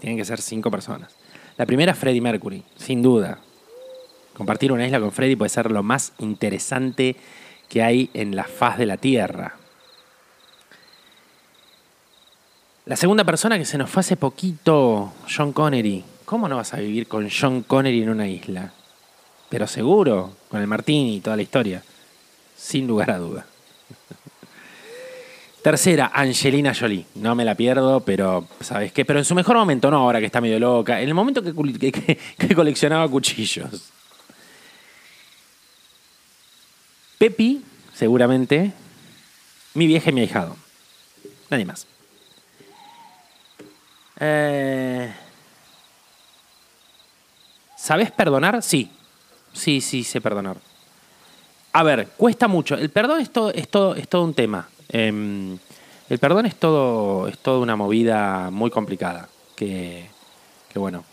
tienen 0.00 0.18
que 0.18 0.24
ser 0.24 0.40
cinco 0.40 0.70
personas. 0.70 1.14
La 1.56 1.66
primera, 1.66 1.94
Freddie 1.94 2.20
Mercury, 2.20 2.62
sin 2.76 3.02
duda. 3.02 3.38
Compartir 4.34 4.72
una 4.72 4.86
isla 4.86 5.00
con 5.00 5.12
Freddie 5.12 5.36
puede 5.36 5.50
ser 5.50 5.70
lo 5.70 5.82
más 5.82 6.12
interesante 6.18 7.16
que 7.68 7.82
hay 7.82 8.10
en 8.14 8.34
la 8.34 8.44
faz 8.44 8.78
de 8.78 8.86
la 8.86 8.96
Tierra. 8.96 9.59
La 12.86 12.96
segunda 12.96 13.24
persona 13.24 13.58
que 13.58 13.64
se 13.64 13.76
nos 13.76 13.90
fue 13.90 14.00
hace 14.00 14.16
poquito, 14.16 15.12
John 15.34 15.52
Connery. 15.52 16.02
¿Cómo 16.24 16.48
no 16.48 16.56
vas 16.56 16.72
a 16.72 16.78
vivir 16.78 17.06
con 17.08 17.28
John 17.30 17.62
Connery 17.62 18.02
en 18.02 18.08
una 18.08 18.26
isla? 18.26 18.72
Pero 19.50 19.66
seguro, 19.66 20.34
con 20.48 20.60
el 20.60 20.66
Martini 20.66 21.16
y 21.16 21.20
toda 21.20 21.36
la 21.36 21.42
historia. 21.42 21.82
Sin 22.56 22.86
lugar 22.86 23.10
a 23.10 23.18
duda. 23.18 23.46
Tercera, 25.62 26.10
Angelina 26.14 26.74
Jolie. 26.74 27.04
No 27.16 27.34
me 27.34 27.44
la 27.44 27.54
pierdo, 27.54 28.00
pero 28.00 28.48
¿sabes 28.60 28.92
qué? 28.92 29.04
Pero 29.04 29.18
en 29.18 29.24
su 29.26 29.34
mejor 29.34 29.56
momento, 29.56 29.90
no 29.90 29.98
ahora 29.98 30.18
que 30.18 30.26
está 30.26 30.40
medio 30.40 30.58
loca. 30.58 31.00
En 31.02 31.08
el 31.08 31.14
momento 31.14 31.42
que, 31.42 32.54
coleccionaba 32.54 33.08
cuchillos. 33.08 33.90
Pepi, 37.18 37.62
seguramente. 37.92 38.72
Mi 39.74 39.86
vieja 39.86 40.08
y 40.10 40.12
mi 40.14 40.22
ahijado. 40.22 40.56
Nadie 41.50 41.66
más. 41.66 41.86
Eh, 44.20 45.12
¿Sabes 47.76 48.10
perdonar? 48.10 48.62
Sí. 48.62 48.90
Sí, 49.52 49.80
sí, 49.80 50.04
sé 50.04 50.20
perdonar. 50.20 50.58
A 51.72 51.82
ver, 51.82 52.08
cuesta 52.16 52.46
mucho. 52.46 52.74
El 52.74 52.90
perdón 52.90 53.20
es 53.20 53.30
todo, 53.30 53.52
es 53.52 53.68
todo, 53.68 53.94
es 53.94 54.08
todo 54.08 54.24
un 54.24 54.34
tema. 54.34 54.68
Em, 54.88 55.58
el 56.08 56.18
perdón 56.18 56.46
es 56.46 56.56
todo, 56.56 57.26
es 57.28 57.38
toda 57.38 57.58
una 57.58 57.76
movida 57.76 58.50
muy 58.50 58.70
complicada. 58.70 59.28
Que, 59.56 60.08
bueno. 60.74 61.04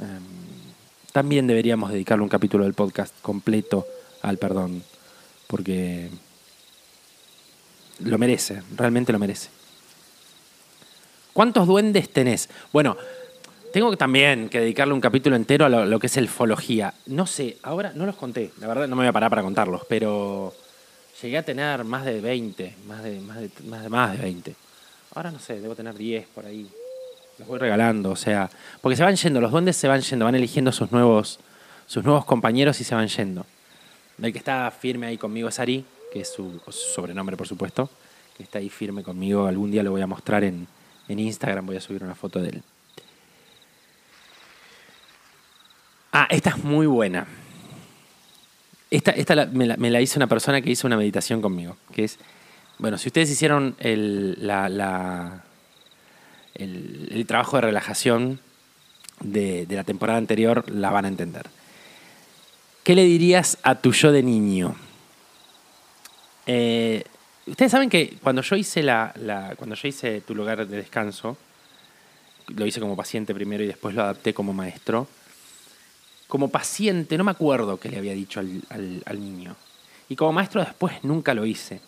Em, 0.00 0.06
también 1.12 1.46
deberíamos 1.46 1.90
dedicarle 1.90 2.22
un 2.22 2.28
capítulo 2.28 2.64
del 2.64 2.74
podcast 2.74 3.14
completo 3.22 3.86
al 4.22 4.36
perdón. 4.38 4.82
Porque 5.46 6.10
lo 8.00 8.18
merece, 8.18 8.62
realmente 8.76 9.12
lo 9.12 9.18
merece. 9.18 9.55
¿Cuántos 11.36 11.66
duendes 11.66 12.08
tenés? 12.08 12.48
Bueno, 12.72 12.96
tengo 13.70 13.94
también 13.98 14.48
que 14.48 14.58
dedicarle 14.58 14.94
un 14.94 15.02
capítulo 15.02 15.36
entero 15.36 15.66
a 15.66 15.68
lo, 15.68 15.98
que 16.00 16.06
es 16.06 16.16
elfología. 16.16 16.94
No 17.04 17.26
sé, 17.26 17.58
ahora 17.62 17.92
no 17.94 18.06
los 18.06 18.16
conté, 18.16 18.52
la 18.58 18.66
verdad 18.66 18.88
no 18.88 18.96
me 18.96 19.02
voy 19.02 19.08
a 19.08 19.12
parar 19.12 19.28
para 19.28 19.42
contarlos, 19.42 19.82
pero 19.86 20.54
llegué 21.20 21.36
a 21.36 21.42
tener 21.42 21.84
más 21.84 22.06
de 22.06 22.22
20, 22.22 22.76
más 22.86 23.02
de, 23.02 23.20
más 23.20 23.40
de, 23.82 23.88
más 23.90 24.12
de, 24.12 24.16
20. 24.16 24.54
Ahora 25.14 25.30
no 25.30 25.38
sé, 25.38 25.60
debo 25.60 25.74
tener 25.74 25.94
10 25.94 26.26
por 26.28 26.46
ahí. 26.46 26.70
Los 27.38 27.46
voy 27.46 27.58
regalando, 27.58 28.12
o 28.12 28.16
sea, 28.16 28.48
porque 28.80 28.96
se 28.96 29.02
van 29.02 29.14
yendo, 29.14 29.38
los 29.38 29.52
duendes 29.52 29.76
se 29.76 29.88
van 29.88 30.00
yendo, 30.00 30.24
van 30.24 30.36
eligiendo 30.36 30.72
sus 30.72 30.90
nuevos, 30.90 31.38
sus 31.86 32.02
nuevos 32.02 32.24
compañeros 32.24 32.80
y 32.80 32.84
se 32.84 32.94
van 32.94 33.08
yendo. 33.08 33.44
El 34.22 34.32
que 34.32 34.38
está 34.38 34.70
firme 34.70 35.08
ahí 35.08 35.18
conmigo 35.18 35.50
es 35.50 35.58
Ari, 35.58 35.84
que 36.10 36.20
es 36.20 36.32
su, 36.32 36.62
sobrenombre, 36.70 37.36
por 37.36 37.46
supuesto, 37.46 37.90
que 38.38 38.42
está 38.42 38.58
ahí 38.58 38.70
firme 38.70 39.02
conmigo. 39.02 39.46
Algún 39.46 39.70
día 39.70 39.82
lo 39.82 39.90
voy 39.90 40.00
a 40.00 40.06
mostrar 40.06 40.42
en, 40.42 40.66
en 41.08 41.18
Instagram, 41.18 41.66
voy 41.66 41.76
a 41.76 41.80
subir 41.80 42.02
una 42.02 42.14
foto 42.14 42.40
de 42.40 42.48
él. 42.50 42.62
Ah, 46.12 46.26
esta 46.30 46.50
es 46.50 46.64
muy 46.64 46.86
buena. 46.86 47.26
Esta, 48.90 49.46
me, 49.46 49.66
la, 49.66 50.00
hizo 50.00 50.18
una 50.18 50.28
persona 50.28 50.62
que 50.62 50.70
hizo 50.70 50.86
una 50.86 50.96
meditación 50.96 51.42
conmigo, 51.42 51.76
que 51.92 52.04
es, 52.04 52.18
bueno, 52.78 52.96
si 52.98 53.08
ustedes 53.08 53.30
hicieron 53.30 53.76
el, 53.80 54.38
el, 56.54 57.26
trabajo 57.26 57.56
de 57.56 57.60
relajación 57.62 58.38
de, 59.20 59.66
la 59.68 59.84
temporada 59.84 60.18
anterior, 60.18 60.70
la 60.70 60.90
van 60.90 61.04
a 61.04 61.08
entender. 61.08 61.46
¿Qué 62.84 62.94
le 62.94 63.04
dirías 63.04 63.58
a 63.62 63.74
tu 63.74 63.92
yo 63.92 64.12
de 64.12 64.22
niño? 64.22 64.76
Eh, 66.46 67.04
ustedes 67.46 67.72
saben 67.72 67.88
que 67.88 68.16
cuando 68.22 68.42
yo 68.42 68.56
hice 68.56 68.82
la, 68.82 69.12
cuando 69.56 69.74
yo 69.74 69.88
hice 69.88 70.20
tu 70.20 70.34
lugar 70.34 70.66
de 70.66 70.76
descanso, 70.76 71.36
lo 72.48 72.66
hice 72.66 72.80
como 72.80 72.96
paciente 72.96 73.34
primero 73.34 73.64
y 73.64 73.66
después 73.66 73.94
lo 73.94 74.02
adapté 74.02 74.32
como 74.34 74.52
maestro 74.52 75.08
como 76.28 76.48
paciente, 76.48 77.16
no 77.16 77.24
me 77.24 77.30
acuerdo 77.30 77.78
qué 77.78 77.88
le 77.88 77.98
había 77.98 78.12
dicho 78.12 78.40
al, 78.40 79.20
niño. 79.20 79.56
Y 80.08 80.16
como 80.16 80.32
maestro 80.32 80.60
después 80.60 81.02
nunca 81.02 81.34
lo 81.34 81.46
hice. 81.46 81.80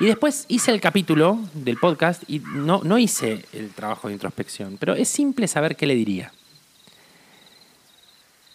Y 0.00 0.06
después 0.06 0.46
hice 0.48 0.70
el 0.70 0.80
capítulo 0.80 1.38
del 1.52 1.76
podcast 1.76 2.22
y 2.28 2.38
no, 2.38 2.80
no 2.82 2.98
hice 2.98 3.44
el 3.52 3.70
trabajo 3.70 4.08
de 4.08 4.14
introspección, 4.14 4.76
pero 4.78 4.94
es 4.94 5.08
simple 5.08 5.46
saber 5.48 5.76
qué 5.76 5.86
le 5.86 5.94
diría. 5.94 6.32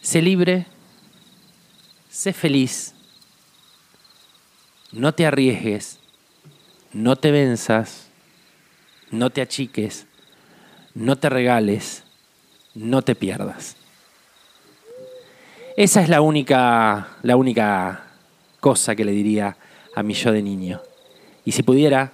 Sé 0.01 0.21
libre, 0.21 0.65
sé 2.09 2.33
feliz, 2.33 2.93
no 4.91 5.13
te 5.13 5.25
arriesgues, 5.25 5.99
no 6.93 7.15
te 7.15 7.31
venzas, 7.31 8.07
no 9.11 9.29
te 9.29 9.41
achiques, 9.41 10.05
no 10.93 11.15
te 11.17 11.29
regales, 11.29 12.03
no 12.73 13.01
te 13.01 13.15
pierdas. 13.15 13.75
Esa 15.75 16.01
es 16.01 16.09
la 16.09 16.21
única, 16.21 17.09
la 17.21 17.35
única 17.35 18.03
cosa 18.59 18.95
que 18.95 19.05
le 19.05 19.11
diría 19.11 19.55
a 19.95 20.03
mi 20.03 20.13
yo 20.13 20.31
de 20.31 20.41
niño. 20.41 20.81
Y 21.45 21.51
si 21.51 21.63
pudiera, 21.63 22.13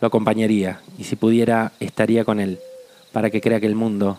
lo 0.00 0.08
acompañaría. 0.08 0.80
Y 0.98 1.04
si 1.04 1.16
pudiera, 1.16 1.72
estaría 1.78 2.24
con 2.24 2.40
él 2.40 2.58
para 3.12 3.30
que 3.30 3.40
crea 3.40 3.60
que 3.60 3.66
el 3.66 3.74
mundo 3.74 4.18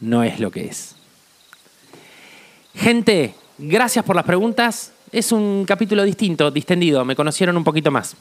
no 0.00 0.22
es 0.22 0.40
lo 0.40 0.50
que 0.50 0.66
es. 0.66 0.94
Gente, 2.74 3.34
gracias 3.58 4.04
por 4.04 4.16
las 4.16 4.24
preguntas. 4.24 4.92
Es 5.12 5.30
un 5.30 5.66
capítulo 5.66 6.04
distinto, 6.04 6.50
distendido. 6.50 7.04
Me 7.04 7.14
conocieron 7.14 7.56
un 7.58 7.64
poquito 7.64 7.90
más. 7.90 8.16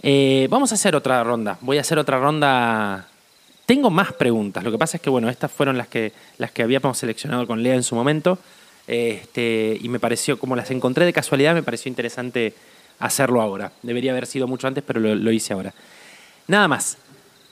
Eh, 0.00 0.46
vamos 0.48 0.70
a 0.70 0.76
hacer 0.76 0.94
otra 0.94 1.24
ronda. 1.24 1.58
Voy 1.60 1.78
a 1.78 1.80
hacer 1.80 1.98
otra 1.98 2.20
ronda 2.20 3.08
tengo 3.66 3.90
más 3.90 4.12
preguntas. 4.12 4.62
Lo 4.62 4.70
que 4.70 4.78
pasa 4.78 4.98
es 4.98 5.02
que, 5.02 5.10
bueno, 5.10 5.28
estas 5.28 5.50
fueron 5.50 5.76
las 5.76 5.88
que, 5.88 6.12
las 6.38 6.52
que 6.52 6.62
habíamos 6.62 6.98
seleccionado 6.98 7.46
con 7.46 7.62
Lea 7.62 7.74
en 7.74 7.82
su 7.82 7.96
momento. 7.96 8.38
Este, 8.86 9.76
y 9.80 9.88
me 9.88 9.98
pareció, 9.98 10.38
como 10.38 10.54
las 10.54 10.70
encontré 10.70 11.04
de 11.04 11.12
casualidad, 11.12 11.54
me 11.54 11.62
pareció 11.62 11.88
interesante 11.88 12.54
hacerlo 13.00 13.40
ahora. 13.40 13.72
Debería 13.82 14.12
haber 14.12 14.26
sido 14.26 14.46
mucho 14.46 14.68
antes, 14.68 14.84
pero 14.86 15.00
lo, 15.00 15.32
hice 15.32 15.54
ahora. 15.54 15.74
Nada 16.46 16.68
más. 16.68 16.98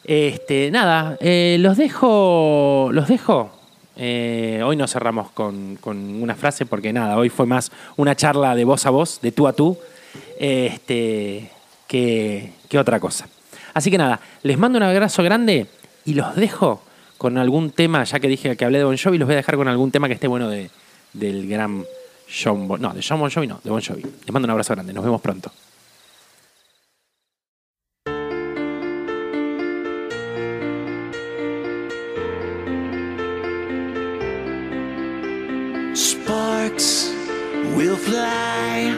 Este, 0.05 0.71
nada, 0.71 1.17
eh, 1.21 1.57
los 1.59 1.79
dejo. 1.79 2.91
Los 2.93 3.09
dejo. 3.09 3.62
Eh, 3.97 4.63
hoy 4.65 4.77
no 4.77 4.87
cerramos 4.87 5.31
con, 5.31 5.79
una 5.85 6.35
frase 6.35 6.67
porque 6.67 6.93
nada, 6.93 7.17
hoy 7.17 7.29
fue 7.29 7.47
más 7.47 7.71
una 7.97 8.17
charla 8.17 8.55
de 8.55 8.65
voz 8.65 8.87
a 8.87 8.91
voz, 8.91 9.21
de 9.21 9.33
tú 9.33 9.47
a 9.47 9.53
tú, 9.53 9.79
este, 10.39 11.51
que, 11.87 12.53
que 12.69 12.79
otra 12.79 13.01
cosa. 13.01 13.29
Así 13.75 13.91
que 13.91 13.99
nada, 13.99 14.21
les 14.43 14.59
mando 14.59 14.79
un 14.79 14.83
abrazo 14.83 15.23
grande 15.23 15.67
y 16.05 16.15
los 16.15 16.35
dejo 16.37 16.83
con 17.19 17.39
algún 17.39 17.71
tema, 17.71 18.03
ya 18.05 18.19
que 18.19 18.29
dije 18.29 18.57
que 18.57 18.65
hablé 18.65 18.79
de 18.79 18.85
Bon 18.85 18.97
Jovi, 18.97 19.19
los 19.19 19.27
voy 19.27 19.35
a 19.35 19.37
dejar 19.37 19.57
con 19.57 19.69
algún 19.69 19.91
tema 19.91 20.09
que 20.09 20.15
esté 20.15 20.27
bueno 20.27 20.49
de, 20.49 20.71
del 21.13 21.49
gran 21.49 21.85
John 22.29 22.67
Bon... 22.67 22.81
No, 22.81 22.93
de 22.93 23.01
John 23.07 23.21
Bon 23.21 23.31
Jovi 23.31 23.47
no, 23.47 23.61
de 23.63 23.71
Bon 23.71 23.81
Jovi. 23.81 24.03
Les 24.03 24.33
mando 24.33 24.47
un 24.47 24.51
abrazo 24.51 24.75
grande, 24.75 24.93
nos 24.93 25.05
vemos 25.05 25.21
pronto. 25.21 25.53
fly. 38.05 38.95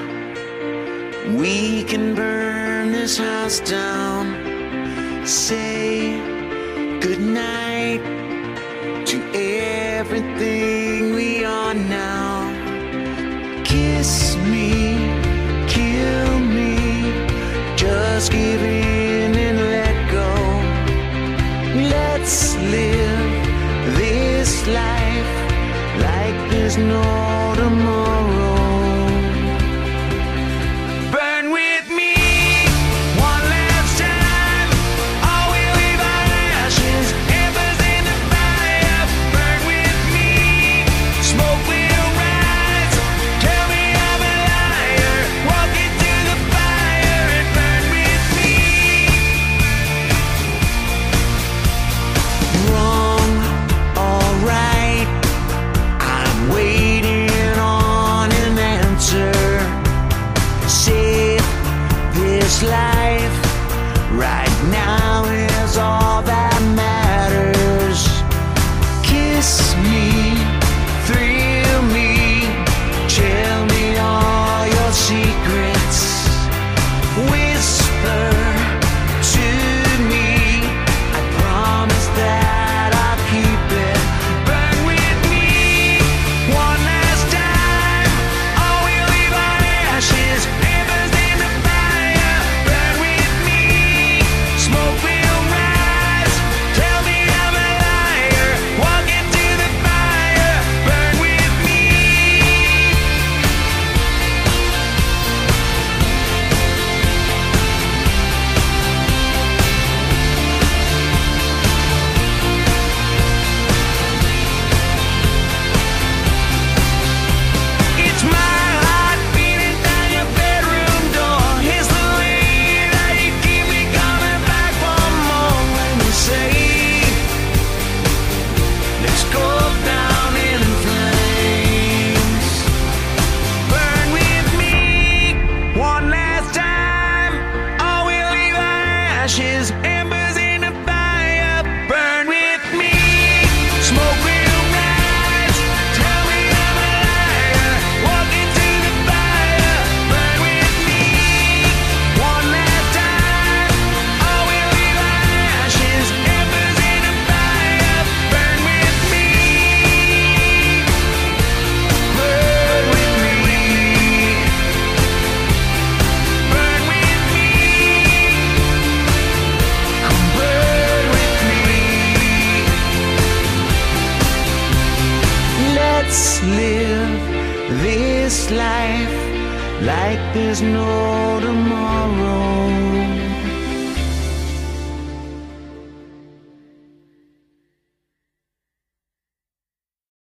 We 1.41 1.85
can 1.85 2.15
burn 2.15 2.93
this 2.93 3.19
house 3.19 3.61
down. 3.61 4.25
Say 5.27 6.19
goodnight 7.01 8.03
to 9.11 9.17
everything 9.35 11.15
we 11.15 11.45
are 11.45 11.75
now. 11.75 12.33
Kiss 13.65 14.37
me, 14.53 14.97
kill 15.77 16.39
me, 16.59 16.77
just 17.77 18.33
give 18.33 18.63
in 18.63 19.35
and 19.47 19.59
let 19.77 19.97
go. 20.19 20.31
Let's 21.95 22.55
live 22.77 23.25
this 24.01 24.67
life 24.67 25.33
like 26.07 26.37
there's 26.51 26.77
no 26.77 27.14